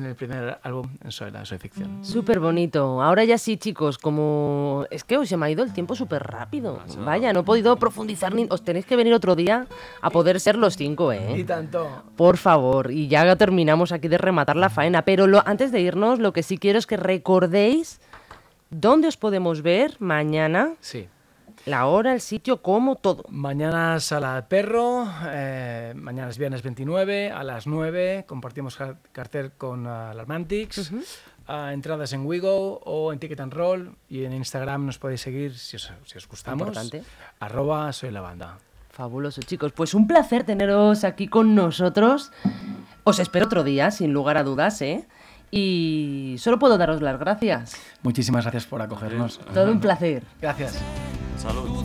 en, 0.00 0.06
el 0.08 0.14
primer 0.16 0.58
álbum, 0.62 0.88
en 1.04 1.10
Soy 1.12 1.30
la 1.30 1.44
Soy 1.44 1.58
Ficción. 1.58 2.04
Súper 2.04 2.40
bonito. 2.40 3.02
Ahora 3.02 3.24
ya 3.24 3.38
sí, 3.38 3.56
chicos, 3.56 3.98
como... 3.98 4.84
Es 4.90 5.04
que 5.04 5.16
hoy 5.18 5.26
se 5.26 5.36
me 5.36 5.46
ha 5.46 5.50
ido 5.50 5.62
el 5.62 5.72
tiempo 5.72 5.94
súper 5.94 6.22
rápido. 6.22 6.80
Vaya, 7.04 7.32
no 7.32 7.40
he 7.40 7.42
podido 7.42 7.76
profundizar 7.76 8.34
ni... 8.34 8.46
Os 8.50 8.62
tenéis 8.62 8.86
que 8.86 8.96
venir 8.96 9.12
otro 9.14 9.36
día 9.36 9.66
a 10.00 10.10
poder 10.10 10.40
ser 10.40 10.56
los 10.56 10.76
cinco, 10.76 11.12
Y 11.12 11.16
¿eh? 11.16 11.44
tanto. 11.44 11.88
Por 12.16 12.36
favor. 12.36 12.90
Y 12.90 13.08
ya 13.08 13.36
terminamos 13.36 13.92
aquí 13.92 14.08
de 14.08 14.18
rematar 14.18 14.56
la 14.56 14.70
faena. 14.70 15.02
Pero 15.02 15.26
lo- 15.26 15.46
antes 15.46 15.72
de 15.72 15.80
irnos, 15.80 16.18
lo 16.18 16.32
que 16.32 16.42
sí 16.42 16.58
quiero 16.58 16.78
es 16.78 16.86
que 16.86 16.96
recordéis 16.96 18.00
dónde 18.70 19.08
os 19.08 19.16
podemos 19.16 19.62
ver 19.62 19.96
mañana, 19.98 20.74
Sí. 20.80 21.08
La 21.66 21.86
hora, 21.86 22.14
el 22.14 22.20
sitio, 22.20 22.62
cómo, 22.62 22.96
todo. 22.96 23.24
Mañana 23.28 24.00
Sala 24.00 24.34
del 24.34 24.44
Perro, 24.44 25.06
eh, 25.28 25.92
mañana 25.96 26.30
es 26.30 26.38
viernes 26.38 26.62
29 26.62 27.30
a 27.30 27.44
las 27.44 27.66
9, 27.66 28.24
compartimos 28.26 28.76
car- 28.76 28.96
cartel 29.12 29.52
con 29.52 29.86
uh, 29.86 30.12
entradas 31.72 32.12
en 32.12 32.24
Wigo 32.26 32.78
o 32.84 33.12
en 33.12 33.18
Ticket 33.18 33.40
and 33.40 33.52
Roll 33.52 33.96
y 34.08 34.24
en 34.24 34.32
Instagram 34.32 34.86
nos 34.86 34.98
podéis 34.98 35.20
seguir 35.20 35.56
si 35.58 35.76
os, 35.76 35.92
si 36.04 36.18
os 36.18 36.28
gustamos, 36.28 36.68
Importante. 36.68 37.02
arroba 37.40 37.92
soy 37.92 38.10
la 38.10 38.20
banda. 38.20 38.58
Fabuloso, 38.90 39.40
chicos. 39.42 39.72
Pues 39.72 39.94
un 39.94 40.06
placer 40.06 40.44
teneros 40.44 41.04
aquí 41.04 41.28
con 41.28 41.54
nosotros. 41.54 42.32
Os 43.04 43.18
espero 43.18 43.46
otro 43.46 43.64
día, 43.64 43.90
sin 43.90 44.12
lugar 44.12 44.36
a 44.36 44.42
dudas, 44.44 44.80
¿eh? 44.82 45.06
Y 45.50 46.36
solo 46.38 46.58
puedo 46.58 46.76
daros 46.78 47.00
las 47.00 47.18
gracias. 47.18 47.74
Muchísimas 48.02 48.44
gracias 48.44 48.66
por 48.66 48.82
acogernos. 48.82 49.38
Todo 49.54 49.70
un 49.72 49.80
placer. 49.80 50.22
Gracias. 50.40 50.78
Salud. 51.40 51.80